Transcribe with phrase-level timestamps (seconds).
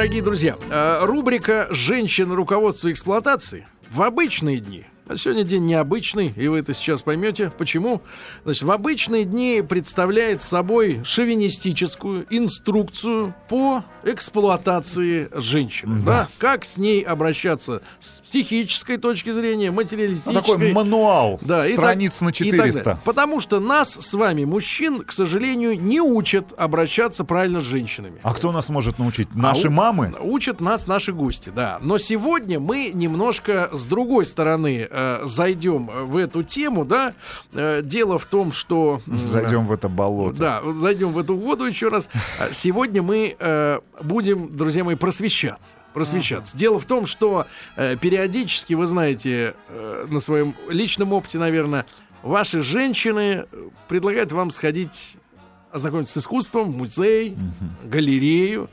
[0.00, 2.34] Дорогие друзья, э, рубрика «Женщина.
[2.34, 7.50] Руководство эксплуатации» в обычные дни а сегодня день необычный, и вы это сейчас поймете.
[7.58, 8.00] Почему?
[8.44, 16.00] Значит, в обычные дни представляет собой шовинистическую инструкцию по эксплуатации женщины.
[16.02, 16.06] Да.
[16.06, 16.28] да?
[16.38, 20.32] Как с ней обращаться с психической точки зрения, материалистической.
[20.32, 23.00] Ну, такой мануал, да, страниц так, на 400.
[23.04, 28.20] Потому что нас с вами, мужчин, к сожалению, не учат обращаться правильно с женщинами.
[28.22, 29.34] А кто нас может научить?
[29.34, 30.14] Наши а, мамы?
[30.20, 31.78] Учат нас наши гости, да.
[31.80, 37.14] Но сегодня мы немножко с другой стороны э, э, зайдем в эту тему, да,
[37.52, 39.00] э, дело в том, что...
[39.06, 40.38] Зайдем в это болото.
[40.38, 42.08] Да, зайдем в эту воду еще раз.
[42.38, 46.56] А сегодня мы э, будем, друзья мои, просвещаться просвещаться.
[46.56, 51.84] Дело в том, что э, периодически, вы знаете, э, на своем личном опыте, наверное,
[52.22, 53.46] ваши женщины
[53.88, 55.16] предлагают вам сходить
[55.72, 57.90] ознакомиться с искусством, музей, угу.
[57.90, 58.70] галерею.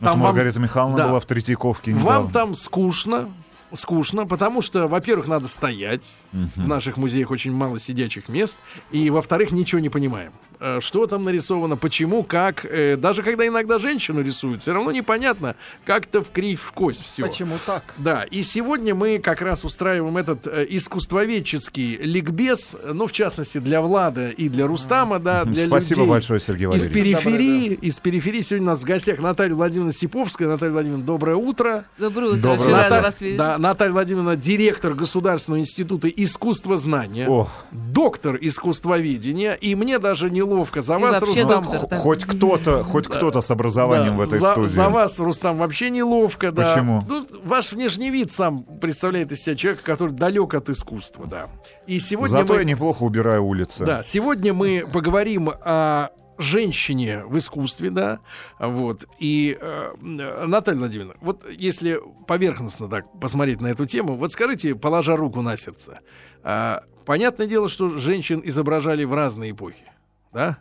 [0.00, 1.92] Ну, там Маргарита вам, Михайловна да, была в Третьяковке.
[1.92, 2.10] Недавно.
[2.10, 3.30] Вам там скучно,
[3.72, 6.14] скучно, потому что, во-первых, надо стоять.
[6.32, 6.50] Угу.
[6.56, 8.56] В наших музеях очень мало сидячих мест.
[8.90, 10.32] И, во-вторых, ничего не понимаем.
[10.60, 12.66] Э, что там нарисовано, почему, как.
[12.66, 17.22] Э, даже когда иногда женщину рисуют, все равно непонятно, как-то в кривь в кость все.
[17.22, 17.82] Почему так?
[17.96, 23.80] Да, и сегодня мы как раз устраиваем этот э, искусствоведческий ликбез, ну, в частности, для
[23.80, 26.94] Влада и для Рустама, да, для Спасибо людей большое, Сергей Валерьевич.
[26.94, 27.86] Из периферии, Доброе, да.
[27.86, 30.46] из периферии сегодня у нас в гостях Наталья Владимировна Сиповская.
[30.46, 31.86] Наталья Владимировна, доброе утро.
[31.96, 32.70] Доброе утро, доброе утро.
[32.70, 33.38] Наталья, вас видеть.
[33.38, 37.50] Да, Наталья Владимировна, директор Государственного института искусствознания, Ох.
[37.70, 41.64] доктор искусствоведения, и мне даже неловко за вас, Рустам.
[41.64, 44.72] Доктор, Хоть кто-то, хоть кто-то с образованием да, в этой за, студии.
[44.72, 46.72] За вас, Рустам, вообще неловко, да.
[46.72, 47.02] Почему?
[47.06, 51.50] Ну, ваш внешний вид сам представляет из себя человека, который далек от искусства, да.
[51.86, 52.60] И сегодня Зато мы...
[52.60, 53.84] я неплохо убираю улицы.
[53.84, 56.08] Да, сегодня мы поговорим о
[56.40, 58.20] женщине в искусстве, да,
[58.58, 59.06] вот.
[59.18, 65.16] И э, Наталья Владимировна, вот если поверхностно так посмотреть на эту тему, вот скажите, положа
[65.16, 66.00] руку на сердце,
[66.42, 69.84] э, понятное дело, что женщин изображали в разные эпохи,
[70.32, 70.58] да,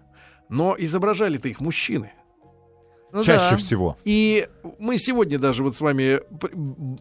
[0.49, 2.11] но изображали-то их мужчины.
[3.11, 3.57] Ну, Чаще да.
[3.57, 3.97] всего.
[4.03, 4.47] И
[4.77, 6.21] мы сегодня даже вот с вами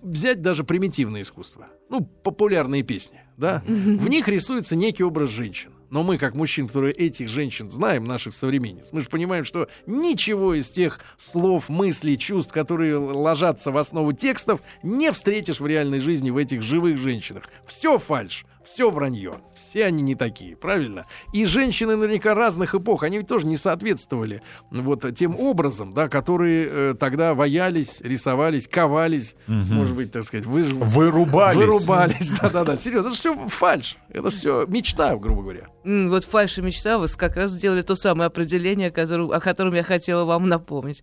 [0.03, 5.73] взять даже примитивное искусство, ну популярные песни, да, в них рисуется некий образ женщин.
[5.91, 10.55] Но мы, как мужчин, которые этих женщин знаем, наших современниц, мы же понимаем, что ничего
[10.55, 16.31] из тех слов, мыслей, чувств, которые ложатся в основу текстов, не встретишь в реальной жизни
[16.31, 17.45] в этих живых женщинах.
[17.67, 19.41] Все фальш все вранье.
[19.55, 21.07] Все они не такие, правильно?
[21.33, 26.69] И женщины наверняка разных эпох, они ведь тоже не соответствовали вот тем образом, да, которые
[26.69, 29.55] э, тогда ваялись, рисовались, ковались, угу.
[29.55, 30.69] может быть, так сказать, выж...
[30.69, 31.57] вырубались.
[31.57, 33.09] Вырубались, да-да-да, серьезно.
[33.09, 35.69] Это все фальш, это все мечта, грубо говоря.
[35.85, 39.83] вот фальш и мечта, вы как раз сделали то самое определение, которое, о котором я
[39.83, 41.03] хотела вам напомнить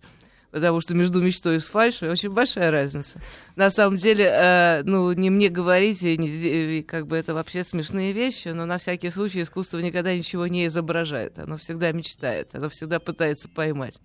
[0.56, 3.20] потому что между мечтой и фальшью очень большая разница.
[3.56, 8.12] На самом деле, э, ну, не мне говорить, и не, как бы это вообще смешные
[8.12, 11.38] вещи, но на всякий случай искусство никогда ничего не изображает.
[11.38, 14.00] Оно всегда мечтает, оно всегда пытается поймать.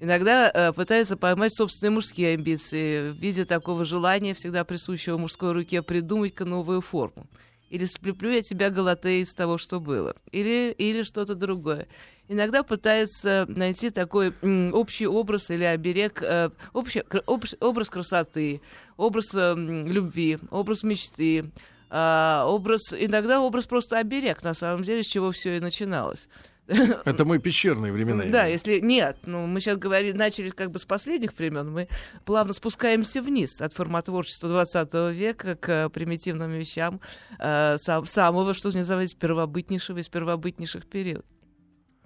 [0.00, 5.82] Иногда э, пытается поймать собственные мужские амбиции в виде такого желания, всегда присущего мужской руке,
[5.82, 7.28] придумать-ка новую форму.
[7.70, 10.14] Или сплеплю я тебя, Галатея, из того, что было.
[10.30, 11.88] Или, или что-то другое
[12.28, 14.34] иногда пытается найти такой
[14.72, 17.02] общий образ или оберег, э, общий,
[17.60, 18.60] образ красоты,
[18.96, 21.50] образ э, любви, образ мечты,
[21.88, 26.28] а, образ, иногда образ просто оберег, на самом деле, с чего все и начиналось.
[27.04, 28.24] Это мы пещерные времена.
[28.26, 31.88] Да, если нет, ну мы сейчас говорили, начали как бы с последних времен, мы
[32.24, 37.00] плавно спускаемся вниз от формотворчества 20 века к примитивным вещам
[37.38, 41.24] э, сам, самого, что называется, первобытнейшего из первобытнейших периодов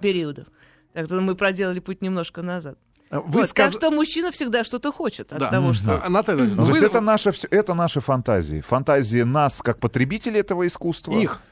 [0.00, 0.46] периодов.
[0.92, 2.78] Так что мы проделали путь немножко назад.
[3.10, 3.72] А вы вот, сказ...
[3.72, 5.50] Так что мужчина всегда что-то хочет от да.
[5.50, 5.86] того, что...
[5.86, 6.08] Да.
[6.08, 6.72] Наталья, ну, вы...
[6.72, 8.60] То есть это, наши, это наши фантазии.
[8.60, 11.18] Фантазии нас как потребителей этого искусства.
[11.18, 11.42] Их.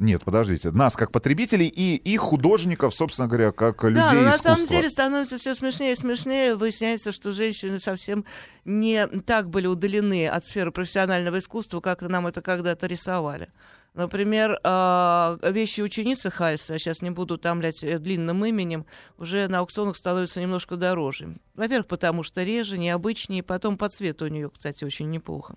[0.00, 0.70] Нет, подождите.
[0.70, 4.88] Нас как потребителей и их художников, собственно говоря, как людей Да, но на самом деле
[4.88, 6.56] становится все смешнее и смешнее.
[6.56, 8.24] Выясняется, что женщины совсем
[8.64, 13.50] не так были удалены от сферы профессионального искусства, как нам это когда-то рисовали.
[13.92, 18.86] Например, а, вещи ученицы Хальса, сейчас не буду тамлять э, длинным именем,
[19.18, 21.36] уже на аукционах становятся немножко дороже.
[21.54, 25.56] Во-первых, потому что реже, необычнее, потом по цвету у нее, кстати, очень неплохо.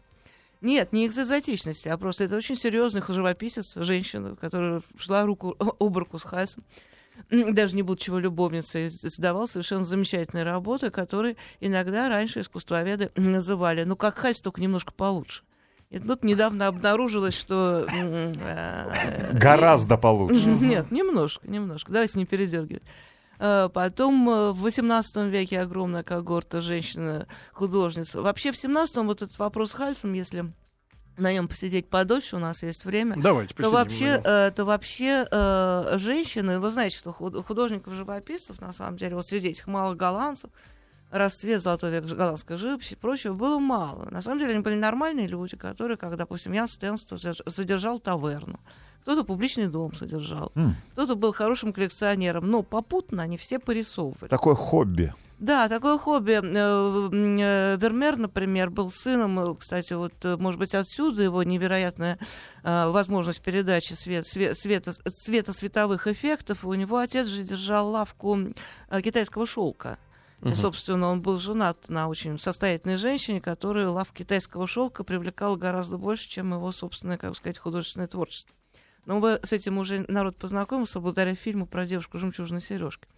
[0.63, 5.97] Нет, не из экзотичности, а просто это очень серьезный живописец, женщина, которая шла руку об
[5.97, 6.63] руку с Хальсом
[7.29, 13.95] даже не будучи его любовницей, создавал совершенно замечательные работы, которые иногда раньше искусствоведы называли, ну,
[13.95, 15.43] как Хальс, только немножко получше.
[15.89, 17.85] И тут недавно обнаружилось, что...
[17.87, 20.43] Э, Гораздо получше.
[20.43, 21.91] Нет, немножко, немножко.
[21.91, 22.81] Давайте не передергивать.
[23.39, 28.15] Э, Потом э, в XVIII веке огромная когорта женщин-художниц.
[28.15, 30.51] Вообще в XVII вот этот вопрос с Хальсом, если
[31.17, 35.97] на нем посидеть подольше, у нас есть время, Давайте то вообще, э, то вообще э,
[35.97, 40.49] женщины, вы знаете, что худ- художников-живописцев, на самом деле, вот среди этих малых голландцев,
[41.11, 44.09] расцвет золотой век голландской живописи и прочего было мало.
[44.09, 48.59] На самом деле они были нормальные люди, которые, как, допустим, Ян задерж- задержал таверну,
[49.03, 54.29] кто-то публичный дом содержал, М, кто-то был хорошим коллекционером, но попутно они все порисовывали.
[54.29, 55.13] Такое хобби.
[55.39, 56.39] Да, такое хобби.
[56.41, 62.17] Э, э, Вермеер, например, был сыном, э, кстати, вот, может быть, отсюда его невероятная
[62.63, 66.63] возможность передачи свет, све- света, цвета световых эффектов.
[66.63, 68.37] У него отец же держал лавку
[69.03, 69.97] китайского шелка.
[70.41, 70.55] И, Мгм.
[70.55, 76.29] собственно, он был женат на очень состоятельной женщине, которая лавка китайского шелка привлекала гораздо больше,
[76.29, 78.53] чем его собственное, как бы сказать, художественное творчество.
[79.05, 83.09] Но вы с этим уже народ познакомился благодаря фильму про девушку жемчужной сережкой.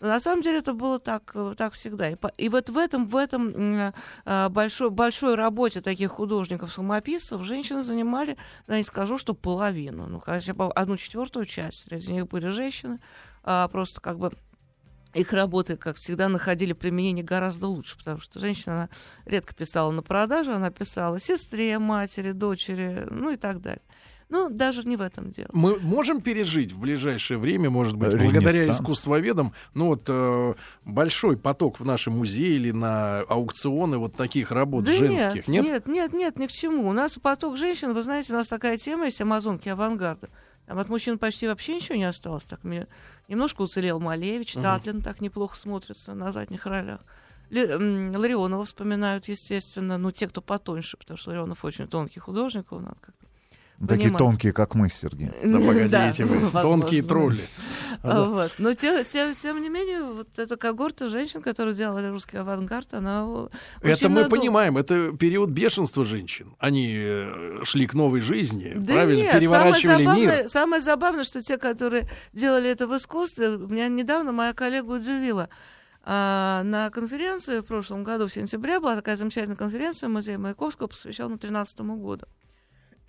[0.00, 2.08] Но на самом деле это было так, э, так всегда.
[2.08, 3.92] И, и вот в этом, в этом
[4.24, 10.54] э, большой, большой работе таких художников-самописцев женщины занимали, я не скажу, что половину, ну, хотя
[10.54, 11.84] бы одну четвертую часть.
[11.84, 12.98] Среди них были женщины,
[13.44, 14.32] а, просто как бы
[15.12, 18.88] их работы, как всегда, находили применение гораздо лучше, потому что женщина она
[19.24, 23.82] редко писала на продажу, она писала сестре, матери, дочери, ну и так далее.
[24.30, 25.48] Ну, даже не в этом дело.
[25.52, 28.32] Мы можем пережить в ближайшее время, может быть, Ренессанс.
[28.32, 30.54] благодаря искусствоведам, ну вот э,
[30.84, 35.64] большой поток в наши музеи или на аукционы вот таких работ Да женских, нет?
[35.64, 36.88] нет, нет, нет, ни к чему.
[36.88, 40.28] У нас поток женщин, вы знаете, у нас такая тема есть, амазонки авангарда.
[40.66, 42.44] Там от мужчин почти вообще ничего не осталось.
[42.44, 42.86] Так мне
[43.26, 44.62] немножко уцелел Малевич, Мгм.
[44.62, 47.00] Татлин так неплохо смотрится на задних ролях.
[47.50, 53.26] Ларионова вспоминают, естественно, ну, те, кто потоньше, потому что Ларионов очень тонкий художник, надо как-то...
[53.86, 55.30] Такие тонкие, как мы, Сергей.
[55.44, 56.62] Да погодите вы, возможно.
[56.62, 57.44] тонкие тролли.
[58.02, 58.24] А.
[58.24, 58.54] Вот.
[58.58, 63.26] Но тем, тем, тем не менее, вот эта когорта женщин, которые делали русский авангард, она
[63.82, 66.54] Это мы надолго- понимаем, это период бешенства женщин.
[66.58, 70.08] Они э, шли к новой жизни, Да правильно, нет, переворачивали самое мир.
[70.28, 75.48] забавное, самое забавное, что те, которые делали это в искусстве, меня недавно моя коллега удивила.
[76.02, 81.36] А, на конференции в прошлом году, в сентябре, была такая замечательная конференция Музея Маяковского, посвященная
[81.36, 82.26] 2013 году.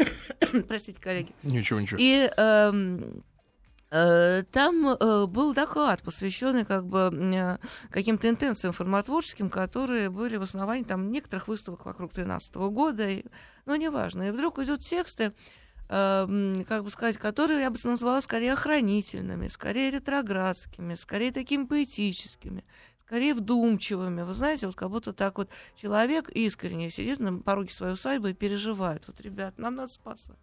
[0.68, 1.34] Простите, коллеги.
[1.44, 1.98] Ничего, ничего.
[2.00, 3.24] И эм,
[3.92, 7.58] э, там э, был доклад, посвященный как бы э,
[7.90, 13.08] каким-то интенциям форматворческим, которые были в основании там некоторых выставок вокруг 2013 года.
[13.10, 13.24] И,
[13.66, 14.28] ну, неважно.
[14.28, 15.34] И вдруг идут тексты,
[15.90, 21.66] э, м, как бы сказать, которые я бы назвала скорее охранительными, скорее ретроградскими, скорее такими
[21.66, 22.64] поэтическими,
[23.12, 24.22] скорее вдумчивыми.
[24.22, 28.34] Вы знаете, вот как будто так вот человек искренне сидит на пороге своей усадьбы и
[28.34, 29.04] переживает.
[29.08, 30.38] Вот, ребят, нам надо спасать.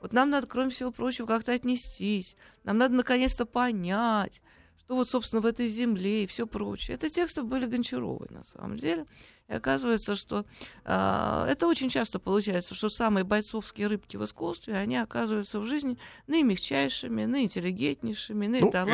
[0.00, 2.34] Вот нам надо, кроме всего прочего, как-то отнестись.
[2.64, 4.42] Нам надо наконец-то понять,
[4.80, 6.96] что вот, собственно, в этой земле и все прочее.
[6.96, 9.06] Это тексты были Гончаровой, на самом деле.
[9.46, 10.44] И оказывается, что
[10.84, 15.96] а, это очень часто получается, что самые бойцовские рыбки в искусстве, они оказываются в жизни
[16.26, 18.46] наимягчайшими, наинтеллигентнейшими,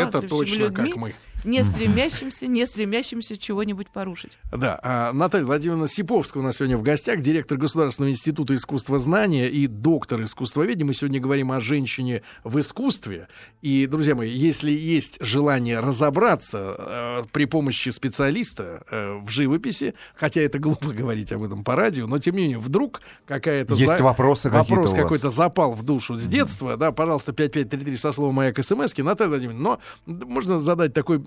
[0.02, 1.14] Ну, это точно людьми, как мы.
[1.46, 4.32] Не стремящимся, не стремящимся чего-нибудь порушить.
[4.52, 9.66] Да, а Наталья Владимировна Сиповская у нас сегодня в гостях, директор Государственного института искусствознания и
[9.66, 10.84] доктор искусствоведения.
[10.84, 13.28] Мы сегодня говорим о женщине в искусстве.
[13.62, 20.40] И, друзья мои, если есть желание разобраться э, при помощи специалиста э, в живописи, хотя
[20.40, 23.74] это глупо говорить об этом по радио, но тем не менее, вдруг какая-то...
[23.74, 28.12] Есть за- вопросы какие-то Вопрос какой-то запал в душу с детства, да, пожалуйста, 5533 со
[28.12, 31.18] словом «Маяк» смс Наталья Владимировна, но можно задать такой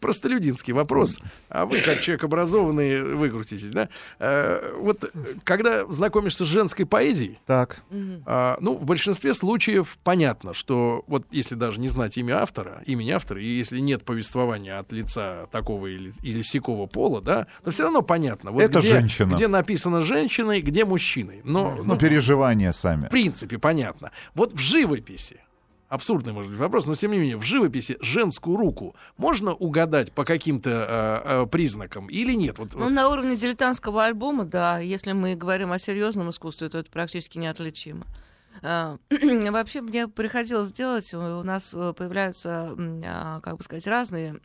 [0.00, 3.88] простолюдинский вопрос, а вы, как человек образованный, выкрутитесь, да?
[4.18, 5.08] Э, Вот э,
[5.44, 7.82] когда знакомишься с женской поэзией, Так.
[8.26, 13.10] а, ну, в большинстве случаев понятно, что вот если даже не знать имя автора, имени
[13.10, 17.84] автора, и если нет повествования от лица такого или, или сякого пола, да, то все
[17.84, 18.50] равно понятно.
[18.50, 19.34] Вот Это где, женщина.
[19.34, 21.40] Где написано женщиной, где мужчиной.
[21.44, 23.06] Но, Ну, переживания сами.
[23.06, 24.10] в принципе, понятно.
[24.34, 25.40] Вот в живописи,
[25.88, 30.24] абсурдный, может быть, вопрос, но тем не менее, в живописи женскую руку можно угадать по
[30.24, 32.58] каким-то э, э, признакам или нет?
[32.58, 34.78] Вот, Ну, на уровне дилетантского альбома, да.
[34.78, 38.06] Если мы говорим о серьезном искусстве, то это практически неотличимо.
[38.62, 38.96] А,
[39.50, 42.74] Вообще мне приходилось делать, у нас э, появляются,
[43.04, 44.40] а, как бы сказать, разные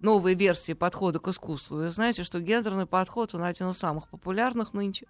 [0.00, 1.76] новые версии подхода к искусству.
[1.76, 5.06] Вы знаете, что гендерный подход, он один из самых популярных нынче.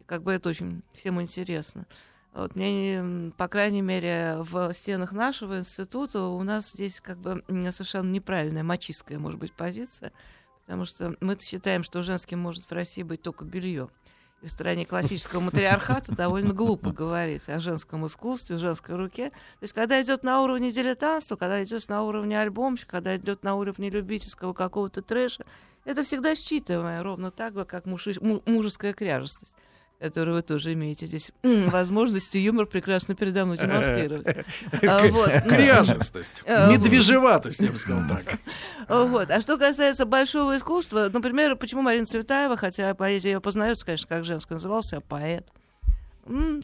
[0.00, 1.86] И как бы это очень всем интересно.
[2.32, 8.10] Вот мне, по крайней мере, в стенах нашего института у нас здесь как бы совершенно
[8.10, 10.12] неправильная мачистская, может быть, позиция,
[10.64, 13.90] потому что мы считаем, что женским может в России быть только белье.
[14.40, 19.28] и в стране классического матриархата довольно глупо говорить о женском искусстве, женской руке.
[19.28, 23.56] То есть, когда идет на уровне дилетантства, когда идет на уровне альбомщика, когда идет на
[23.56, 25.44] уровне любительского какого-то трэша,
[25.84, 29.54] это всегда считываемое ровно так же, как мужи, мужеская кряжестость
[30.02, 34.26] которую вы тоже имеете здесь возможностью юмор прекрасно передо мной демонстрировать.
[34.82, 38.38] А, Кряжестость, а, медвежеватость, я бы сказал так.
[38.88, 39.30] Вот.
[39.30, 44.24] А что касается большого искусства, например, почему Марина Цветаева, хотя поэзия ее познается, конечно, как
[44.24, 45.46] женская, назывался, а поэт.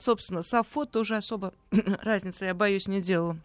[0.01, 1.53] Собственно, Сафо тоже особо
[2.03, 3.37] разницы, я боюсь, не делала.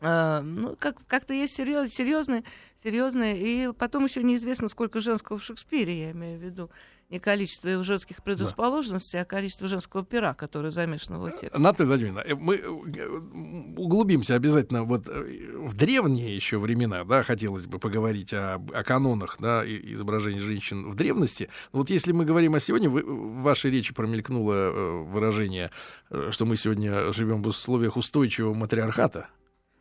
[0.00, 2.42] Uh, ну, как, как-то есть серьез, серьезные,
[2.82, 6.70] серьезные, и потом еще неизвестно, сколько женского в Шекспире, я имею в виду
[7.12, 9.22] не количество его женских предрасположенностей, да.
[9.22, 11.58] а количество женского пера, которое замешано в его тексте.
[11.58, 17.66] Наталья Владимировна, э, мы э, углубимся обязательно вот э, в древние еще времена, да, хотелось
[17.66, 21.50] бы поговорить о, о канонах, да, изображений женщин в древности.
[21.72, 25.70] Вот если мы говорим о сегодня, вы, в вашей речи промелькнуло выражение,
[26.30, 29.28] что мы сегодня живем в условиях устойчивого матриархата.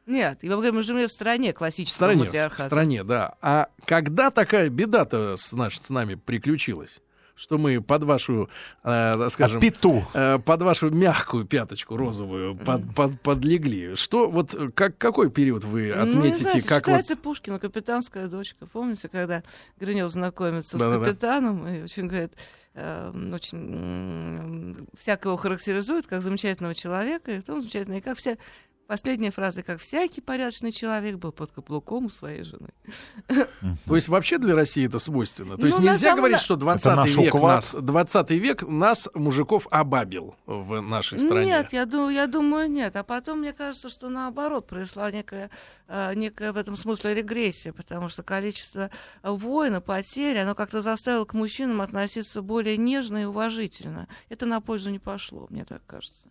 [0.06, 2.64] Нет, я говорю, мы живем в стране классического в стране, матриархата.
[2.64, 3.36] В стране, да.
[3.42, 7.00] А когда такая беда-то с, наш, с нами приключилась?
[7.42, 8.50] Что мы под вашу,
[8.84, 10.04] э, скажем, Апиту.
[10.14, 13.96] э, под вашу мягкую пяточку розовую под, под, подлегли.
[13.96, 16.44] Что вот как какой период вы отметите?
[16.44, 17.24] Ну, знаю, как читается вот...
[17.24, 18.68] Пушкина, капитанская дочка.
[18.68, 19.42] Помните, когда
[19.80, 21.78] Гринев знакомится да, с капитаном да.
[21.78, 22.34] и очень говорит,
[22.76, 28.38] э, очень всяко его характеризует как замечательного человека, и он замечательный, как все
[28.92, 32.72] Последняя фраза, как всякий порядочный человек был под каблуком у своей жены.
[33.86, 35.56] То есть вообще для России это свойственно?
[35.56, 40.82] То есть ну, нельзя говорить, что 20 век, нас, 20 век нас, мужиков, обабил в
[40.82, 41.46] нашей стране?
[41.46, 42.98] Нет, я думаю, я думаю, нет.
[42.98, 45.52] А потом, мне кажется, что наоборот произошла некая,
[45.88, 48.90] э, некая в этом смысле регрессия, потому что количество
[49.24, 54.10] войн и потерь, оно как-то заставило к мужчинам относиться более нежно и уважительно.
[54.28, 56.28] Это на пользу не пошло, мне так кажется.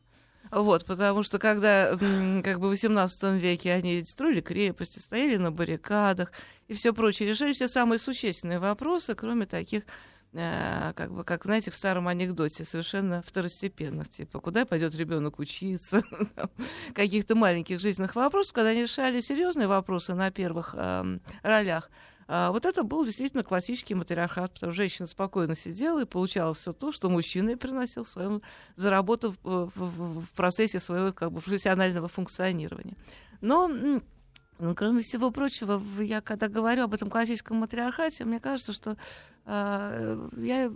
[0.51, 6.33] Вот, потому что когда как бы в XVIII веке они строили крепости, стояли на баррикадах
[6.67, 9.85] и все прочее, решали все самые существенные вопросы, кроме таких
[10.33, 16.03] э, как бы, как, знаете, в старом анекдоте, совершенно второстепенных, типа, куда пойдет ребенок учиться,
[16.95, 20.75] каких-то маленьких жизненных вопросов, когда они решали серьезные вопросы на первых
[21.43, 21.91] ролях,
[22.31, 26.93] вот это был действительно классический матриархат, потому что женщина спокойно сидела и получала все то,
[26.93, 28.41] что мужчина приносил своему,
[28.77, 32.95] заработав в, в, в процессе своего как бы, профессионального функционирования.
[33.41, 33.69] Но
[34.77, 38.95] кроме всего прочего, я когда говорю об этом классическом матриархате, мне кажется, что э,
[39.47, 40.73] я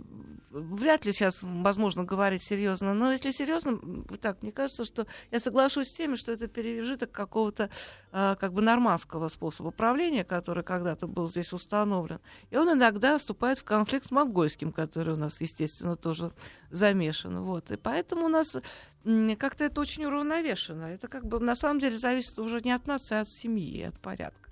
[0.55, 3.79] вряд ли сейчас возможно говорить серьезно, но если серьезно,
[4.21, 7.69] так, мне кажется, что я соглашусь с теми, что это пережиток какого-то
[8.11, 12.19] э, как бы нормандского способа правления, который когда-то был здесь установлен.
[12.51, 16.31] И он иногда вступает в конфликт с монгольским, который у нас, естественно, тоже
[16.71, 17.41] замешан.
[17.41, 17.71] Вот.
[17.71, 18.55] И поэтому у нас
[19.37, 20.85] как-то это очень уравновешено.
[20.85, 23.99] Это как бы на самом деле зависит уже не от нации, а от семьи, от
[23.99, 24.44] порядка.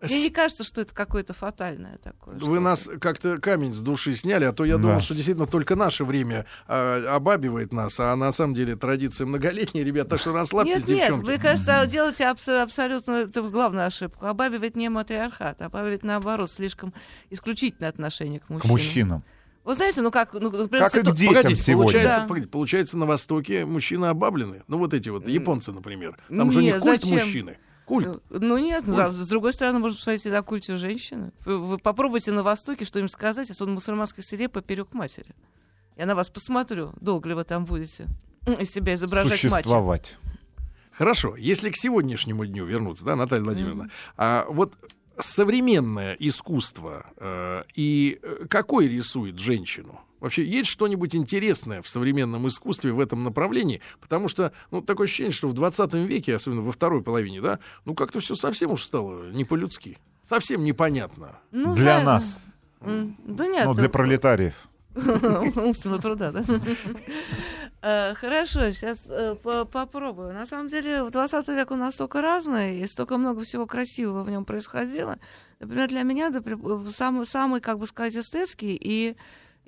[0.00, 2.36] Мне не кажется, что это какое-то фатальное такое.
[2.36, 4.82] Вы нас как-то камень с души сняли, а то я да.
[4.82, 9.84] думал, что действительно только наше время а, обабивает нас, а на самом деле традиция многолетняя,
[9.84, 11.26] ребята, так что расслабьтесь, нет, девчонки.
[11.26, 14.26] Нет, вы, кажется, делаете абс- абсолютно это главную ошибку.
[14.26, 16.94] Обабивает не матриархат, а обабивает наоборот слишком
[17.30, 18.60] исключительное отношение к мужчинам.
[18.60, 19.24] К мужчинам.
[19.64, 20.32] Вы знаете, ну как...
[20.32, 21.92] Ну, например, как и к детям погодите, сегодня.
[21.92, 22.26] Получается, да.
[22.26, 24.62] погодите, получается, на Востоке мужчины обаблены.
[24.66, 26.16] Ну вот эти вот японцы, например.
[26.28, 27.18] Там же не культ зачем?
[27.18, 27.58] мужчины.
[27.88, 28.22] Культ.
[28.28, 29.14] Ну нет, Культ.
[29.14, 31.32] с другой стороны, можно посмотреть на культе женщины.
[31.46, 35.34] Вы, попробуйте на Востоке что-нибудь сказать, если он в мусульманской селе поперек матери.
[35.96, 38.06] Я на вас посмотрю, долго ли вы там будете
[38.60, 40.18] из себя изображать Существовать.
[40.22, 40.34] Мать.
[40.92, 44.14] Хорошо, если к сегодняшнему дню вернуться, да, Наталья Владимировна, mm-hmm.
[44.18, 44.74] а вот
[45.18, 50.00] современное искусство э, и э, какой рисует женщину?
[50.20, 53.80] Вообще есть что-нибудь интересное в современном искусстве в этом направлении?
[54.00, 57.94] Потому что, ну, такое ощущение, что в 20 веке, особенно во второй половине, да, ну,
[57.94, 59.98] как-то все совсем уж стало не по-людски.
[60.28, 61.38] Совсем непонятно.
[61.52, 62.04] Ну, для за...
[62.04, 62.38] нас.
[62.80, 63.66] Да нет.
[63.66, 64.68] Ну, для пролетариев.
[64.94, 66.44] Умственного труда, да?
[67.80, 70.34] Э, хорошо, сейчас э, попробую.
[70.34, 74.30] На самом деле, в 20 век он настолько разный, и столько много всего красивого в
[74.30, 75.18] нем происходило.
[75.60, 76.32] Например, для меня
[76.92, 79.16] самый, самый как бы сказать, эстетский и,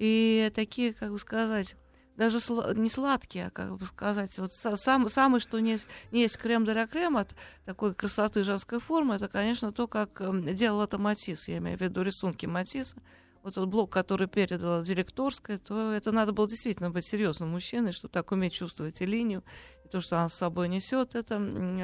[0.00, 1.76] и такие, как бы сказать,
[2.16, 2.38] даже
[2.75, 5.78] не сладкие, а как бы сказать, вот сам, самый, что не,
[6.11, 7.28] не есть крем для крем от
[7.66, 11.83] такой красоты женской формы, это, конечно, то, как э, делал это Матис, я имею в
[11.83, 12.97] виду рисунки Матисса,
[13.42, 18.12] вот тот блок, который передала директорская, то это надо было действительно быть серьезным мужчиной, чтобы
[18.12, 19.42] так уметь чувствовать и линию,
[19.85, 21.14] и то, что она с собой несет.
[21.14, 21.37] Это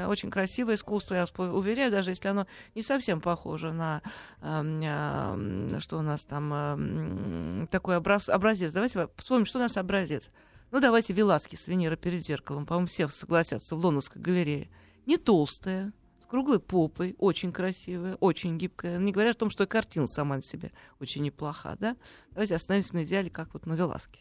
[0.09, 4.03] очень красивое искусство, я уверяю, даже если оно не совсем похоже на
[4.41, 8.73] э, что у нас там э, такой образ, образец.
[8.73, 10.31] Давайте вспомним, что у нас образец.
[10.73, 12.67] Ну, давайте Веласки с Венера перед зеркалом.
[12.67, 14.69] По-моему, все согласятся в Лондонской галерее.
[15.07, 15.93] Не толстая,
[16.27, 18.99] с круглой попой, очень красивая, очень гибкая.
[18.99, 21.97] Не говоря о том, что и картина сама на себе очень неплоха, да?
[22.33, 24.19] Давайте остановимся на идеале, как вот на Веласке.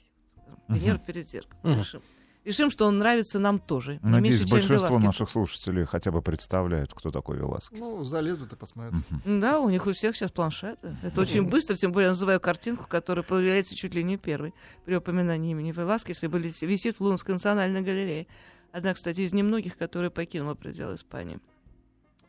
[0.67, 1.05] Венера uh-huh.
[1.05, 1.59] перед зеркалом.
[1.63, 1.79] Uh-huh.
[1.79, 2.01] Решим.
[2.43, 3.99] Решим, что он нравится нам тоже.
[4.03, 7.79] Надеюсь, меньше, большинство наших слушателей хотя бы представляют, кто такой Веласкес.
[7.79, 8.93] Ну, залезут и посмотрят.
[8.93, 9.39] Uh-huh.
[9.39, 10.95] Да, у них у всех сейчас планшеты.
[11.01, 14.53] Это очень быстро, тем более я называю картинку, которая появляется чуть ли не первой
[14.85, 18.27] при упоминании имени Веласкеса, и висит в Лунской национальной галерее.
[18.71, 21.39] Одна, кстати, из немногих, которая покинула пределы Испании.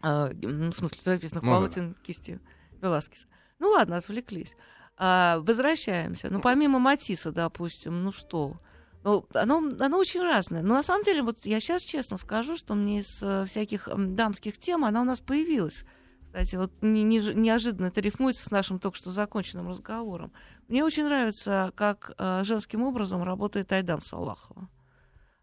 [0.03, 1.99] А, ну, в смысле, живописных ну, полотен да.
[2.03, 2.41] кисти
[2.81, 3.27] Веласкеса.
[3.59, 4.57] Ну ладно, отвлеклись.
[4.97, 6.29] А, возвращаемся.
[6.31, 8.57] Ну, помимо Матисса, допустим, ну что?
[9.05, 10.63] Ну, оно, оно очень разное.
[10.63, 14.59] Но на самом деле, вот я сейчас честно скажу, что мне из э, всяких дамских
[14.59, 15.85] тем она у нас появилась.
[16.27, 20.33] Кстати, вот не, не, неожиданно это рифмуется с нашим только что законченным разговором.
[20.69, 24.69] Мне очень нравится, как э, женским образом работает Айдан Салахова.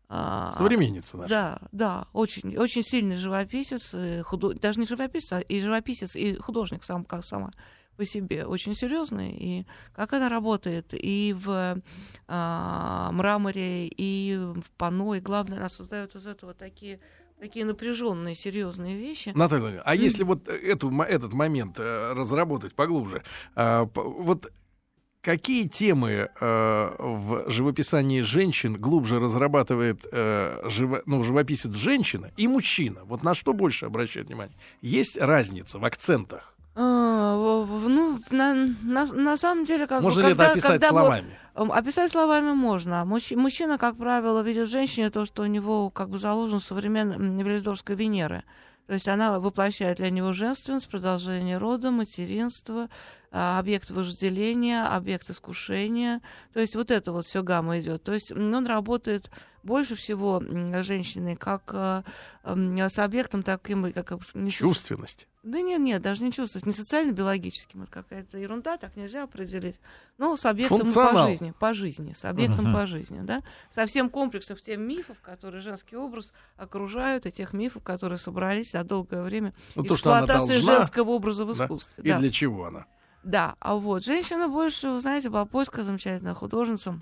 [0.09, 1.29] А, Современница наша.
[1.29, 3.93] Да, да, очень, очень сильный живописец,
[4.25, 4.53] худо...
[4.53, 7.51] даже не живописец, а и живописец, и художник сам, как сама
[7.97, 9.31] по себе, очень серьезный.
[9.31, 11.81] И как она работает и в
[12.27, 16.99] а, мраморе, и в пано, и главное, она создает из этого такие
[17.39, 19.33] такие напряженные, серьезные вещи.
[19.35, 19.99] Наталья, а mm.
[19.99, 23.21] если вот эту, этот момент э, разработать поглубже,
[23.57, 24.49] э, вот
[25.23, 32.99] Какие темы э, в живописании женщин глубже разрабатывает э, живо, ну, живописец женщина и мужчина?
[33.05, 34.57] Вот на что больше обращает внимание?
[34.81, 36.53] Есть разница в акцентах?
[36.75, 41.37] А, ну, на, на, на самом деле, как можно бы, ли это описать когда словами?
[41.55, 43.05] Описать словами можно.
[43.05, 47.43] Мужч, мужчина, как правило, видит в женщине то, что у него как бы заложен современной
[47.43, 48.43] Велидорской Венеры.
[48.87, 52.89] То есть она воплощает для него женственность, продолжение рода, материнство,
[53.33, 56.21] объект вожделения, объект искушения.
[56.53, 58.03] То есть вот это вот все гамма идет.
[58.03, 59.29] То есть он работает
[59.63, 60.41] больше всего
[60.83, 62.03] женщины как э,
[62.43, 64.13] с объектом таким, как...
[64.51, 65.27] Чувственность.
[65.41, 69.77] Да нет, нет, даже не чувствовать, не социально-биологическим, это какая-то ерунда, так нельзя определить.
[70.17, 72.81] Но с объектом по жизни, по жизни, с объектом uh-huh.
[72.81, 77.83] по жизни, да, со всем комплексом тем мифов, которые женский образ окружают, и тех мифов,
[77.83, 82.03] которые собрались за долгое время ну, эксплуатации должна, женского образа в искусстве.
[82.03, 82.15] Да?
[82.15, 82.85] И для чего она?
[83.23, 86.99] Да, а вот женщина больше, знаете, Бабойская замечательная художница,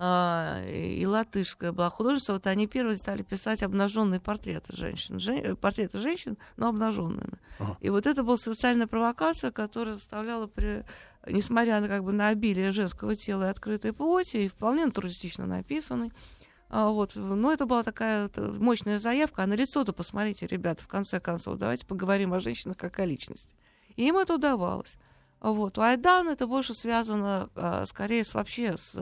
[0.00, 6.38] и латышская была художница, вот они первые стали писать обнаженные портреты женщин, жен, портреты женщин,
[6.56, 7.40] но обнаженными.
[7.58, 7.76] Ага.
[7.80, 10.84] И вот это была социальная провокация, которая заставляла, при,
[11.26, 16.12] несмотря на как бы на обилие женского тела и открытой плоти, и вполне натуристично написанный,
[16.70, 19.42] а, вот, но это была такая мощная заявка.
[19.42, 23.56] А на лицо-то посмотрите, ребята, в конце концов, давайте поговорим о женщинах как о личности.
[23.98, 24.96] Им это удавалось.
[25.40, 25.78] Вот.
[25.78, 28.96] У Айдан это больше связано а, скорее с вообще с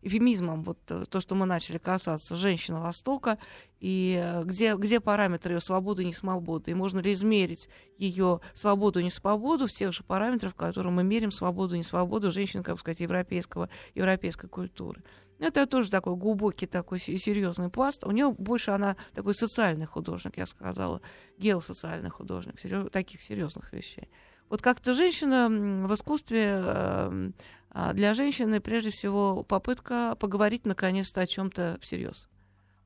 [0.00, 3.38] эфемизмом, вот э, то, что мы начали касаться женщины Востока,
[3.80, 9.00] и э, где, где параметры ее свободы и несвободы, и можно ли измерить ее свободу
[9.00, 12.76] и несвободу в тех же параметрах, в которых мы меряем свободу и несвободу женщин, как
[12.76, 15.02] бы сказать, европейского, европейской культуры.
[15.38, 18.04] Это тоже такой глубокий, такой серьезный пласт.
[18.04, 21.02] У нее больше она такой социальный художник, я сказала,
[21.36, 24.08] геосоциальный художник, серьез, таких серьезных вещей.
[24.48, 27.34] Вот как-то женщина в искусстве эм,
[27.70, 32.28] а, для женщины прежде всего попытка поговорить наконец-то о чем-то всерьез.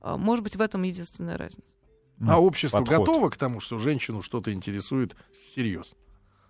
[0.01, 1.73] А, может быть, в этом единственная разница.
[2.21, 2.99] А ну, общество подход.
[2.99, 5.95] готово к тому, что женщину что-то интересует всерьез?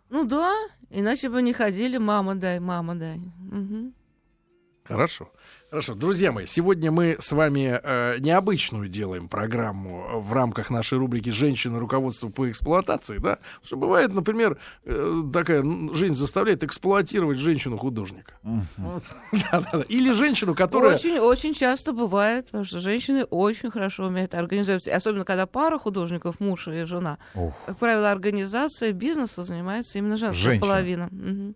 [0.09, 0.55] Ну да,
[0.88, 3.18] иначе бы не ходили, мама дай, мама дай.
[3.18, 3.92] Угу.
[4.85, 5.31] Хорошо.
[5.70, 11.28] Хорошо, друзья мои, сегодня мы с вами э, необычную делаем программу в рамках нашей рубрики
[11.28, 11.78] «Женщина.
[11.78, 13.38] Руководство по эксплуатации», да?
[13.62, 18.33] Что бывает, например, э, такая жизнь заставляет эксплуатировать женщину-художника.
[19.88, 20.94] Или женщину, которая...
[20.94, 26.40] Очень, очень часто бывает, потому что женщины очень хорошо умеют организовывать, особенно когда пара художников,
[26.40, 27.18] муж и жена.
[27.66, 31.11] Как правило, организация бизнеса занимается именно женская половина.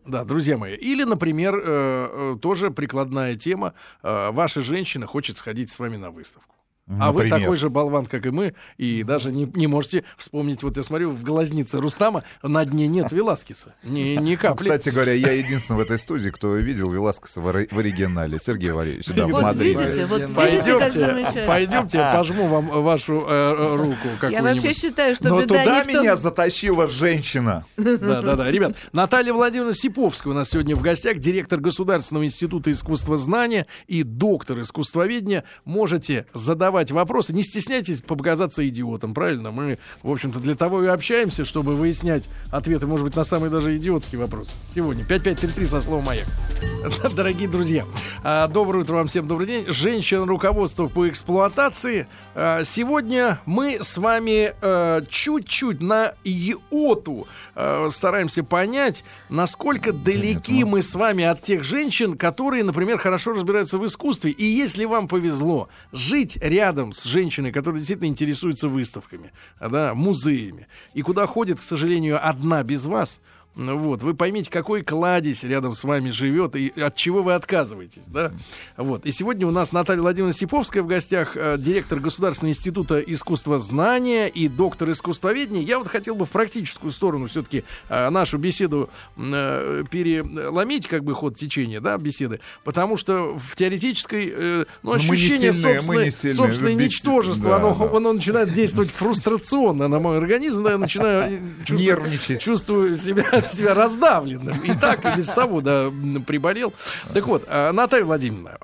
[0.04, 0.74] Да, друзья мои.
[0.74, 6.54] Или, например, э, тоже прикладная тема Э, ваша женщина хочет сходить с вами на выставку.
[7.00, 7.40] А вы Например.
[7.40, 11.10] такой же болван, как и мы, и даже не, не можете вспомнить, вот я смотрю,
[11.10, 13.74] в глазнице Рустама на дне нет Веласкеса.
[13.82, 14.64] Ни, ни Ну, капли.
[14.64, 18.38] кстати говоря, я единственный в этой студии, кто видел Веласкеса в, ори- в оригинале.
[18.42, 19.80] Сергей Валерьевич, да, в Вот Мадриде.
[19.82, 21.46] видите, вот видите, как Пойдемте, замечательно.
[21.46, 25.76] пойдемте, я пожму вам вашу э, э, руку Я вообще считаю, что Но беда туда
[25.76, 26.02] не в том...
[26.02, 27.64] меня затащила женщина.
[27.76, 28.50] Да, да, да.
[28.50, 34.60] Ребят, Наталья Владимировна Сиповская у нас сегодня в гостях, директор Государственного института искусствознания и доктор
[34.60, 35.44] искусствоведения.
[35.64, 37.32] Можете задавать вопросы.
[37.32, 39.50] Не стесняйтесь показаться идиотом, правильно?
[39.50, 43.76] Мы, в общем-то, для того и общаемся, чтобы выяснять ответы, может быть, на самые даже
[43.76, 44.52] идиотские вопросы.
[44.74, 46.26] Сегодня 5533 со словом «Маяк».
[47.14, 47.84] Дорогие друзья,
[48.24, 49.66] а, доброе утро вам всем, добрый день.
[49.68, 52.08] Женщина руководство по эксплуатации.
[52.34, 60.80] А, Сегодня мы с вами э, чуть-чуть на йоту э, стараемся понять, насколько далеки мы
[60.80, 64.30] с вами от тех женщин, которые, например, хорошо разбираются в искусстве.
[64.30, 66.61] И если вам повезло жить рядом
[66.92, 72.84] с женщиной, которая действительно интересуется выставками, да, музеями, и куда ходит, к сожалению, одна без
[72.84, 73.20] вас,
[73.54, 78.32] Вот, вы поймите, какой кладезь рядом с вами живет и от чего вы отказываетесь, да?
[78.78, 79.04] Вот.
[79.04, 84.48] И сегодня у нас Наталья Владимировна Сиповская в гостях, э, директор Государственного института искусствознания и
[84.48, 85.60] доктор искусствоведения.
[85.62, 88.88] Я вот хотел бы в практическую сторону все-таки нашу беседу
[89.18, 94.96] э, переломить, как бы ход течения, да, беседы, потому что в теоретической, э, ну, Ну,
[94.96, 97.96] ощущение сильные, собственной, не сильные собственной ничтожества, Да, оно, да.
[97.98, 102.40] оно начинает действовать фрустрационно на мой организм, да, я начинаю э, чувствовать- Нервничать.
[102.40, 104.56] чувствую себя, себя раздавленным.
[104.64, 105.90] И так, и без того, да,
[106.26, 106.72] приболел.
[107.12, 108.58] Так вот, а, Наталья Владимировна,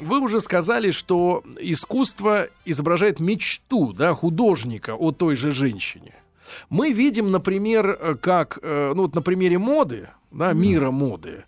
[0.00, 6.14] вы уже сказали, что искусство изображает мечту, да, художника о той же женщине.
[6.68, 11.44] Мы видим, например, э, как, э, ну вот на примере моды, да, мира моды,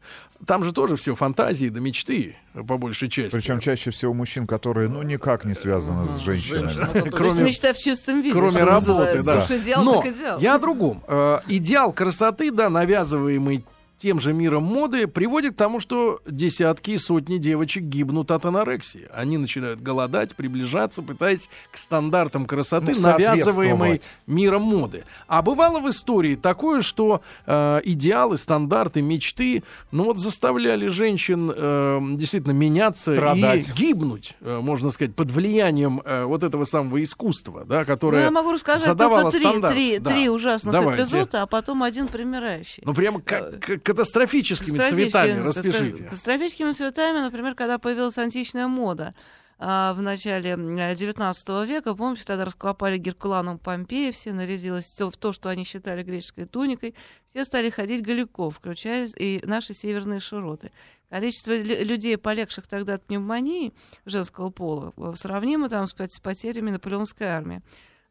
[0.46, 3.34] там же тоже все фантазии да мечты, по большей части.
[3.36, 6.68] Причем чаще всего мужчин, которые, ну, никак не связаны с женщинами.
[6.68, 8.32] Женщина, есть кроме- мечта в чистом виде.
[8.32, 8.72] Кроме работы,
[9.14, 9.48] называется.
[9.48, 9.56] да.
[9.62, 10.40] Идеал Но так идеал.
[10.40, 11.02] я о другом.
[11.06, 13.64] Э, идеал красоты, да, навязываемый
[14.02, 19.08] тем же миром моды, приводит к тому, что десятки и сотни девочек гибнут от анорексии.
[19.14, 25.04] Они начинают голодать, приближаться, пытаясь к стандартам красоты, Ну, навязываемой миром моды.
[25.28, 29.62] А бывало в истории такое, что э, идеалы, стандарты, мечты,
[29.92, 33.68] ну вот заставляли женщин э, действительно меняться Страдать.
[33.68, 38.24] и гибнуть, э, можно сказать, под влиянием э, вот этого самого искусства, да, Ну, которое
[38.24, 39.74] я могу рассказать задавало только три, стандарт.
[39.74, 40.10] три, Да.
[40.10, 41.02] три ужасных Давайте.
[41.04, 42.82] эпизода, а потом один примирающий.
[42.84, 46.04] Ну, прямо как, как катастрофическими цветами распишите.
[46.04, 49.14] Катастрофическими цветами, например, когда появилась античная мода
[49.58, 55.48] а, в начале XIX века, помните, тогда раскопали Геркуланум Помпея, все нарядилось в то, что
[55.48, 56.94] они считали греческой туникой,
[57.30, 60.72] все стали ходить голиком, включая и наши северные широты.
[61.10, 63.72] Количество лю- людей, полегших тогда от пневмонии
[64.06, 67.62] женского пола, э, сравнимо там с потерями наполеонской армии.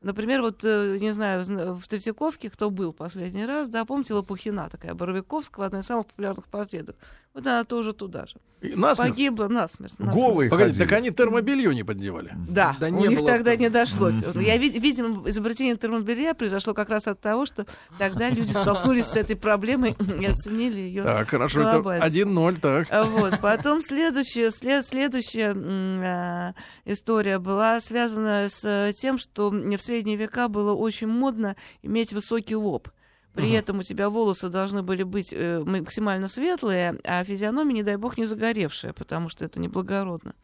[0.01, 4.67] Например, вот, э, не знаю, зна- в Третьяковке, кто был последний раз, да, помните Лопухина,
[4.69, 6.95] такая Боровиковского, одна из самых популярных портретов.
[7.33, 8.35] Вот она тоже туда же.
[8.61, 9.09] Насмерть.
[9.11, 9.97] Погибла насмерть.
[9.97, 10.15] насмерть.
[10.15, 10.89] Голые Погодите, ходили.
[10.89, 12.31] так они термобелье не поддевали.
[12.47, 14.17] Да, Да у не них было тогда не дошлось.
[14.35, 17.65] Я, вид- видимо, изобретение термобелья произошло как раз от того, что
[17.97, 21.03] тогда люди столкнулись с этой проблемой и оценили ее.
[21.03, 22.17] Так, хорошо, это глобальность.
[22.17, 22.87] 1-0, так.
[22.91, 23.39] А Вот.
[23.41, 26.53] Потом следующая, след, следующая а,
[26.85, 32.89] история была связана с тем, что в средние века было очень модно иметь высокий лоб.
[33.33, 33.59] При Ага.
[33.59, 38.17] этом у тебя волосы должны были быть э, максимально светлые, а физиономия, не дай бог,
[38.17, 40.35] не загоревшая, потому что это неблагородно.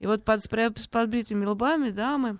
[0.00, 2.38] И вот под, с подбритыми лбами дамы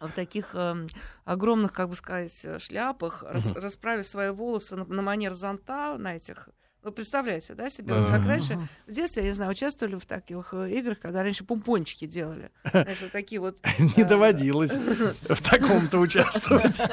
[0.00, 0.88] в таких эм,
[1.24, 6.16] огромных, как бы сказать, э, шляпах, рас- расправив свои волосы на, на манер зонта, на
[6.16, 6.48] этих...
[6.82, 7.94] Вы представляете, да, себе?
[7.94, 11.44] Вот как раньше, в детстве, я не знаю, участвовали в таких э, играх, когда раньше
[11.44, 12.50] помпончики делали.
[12.68, 13.56] Знаешь, вот такие вот...
[13.78, 16.80] Не э, доводилось в таком-то участвовать.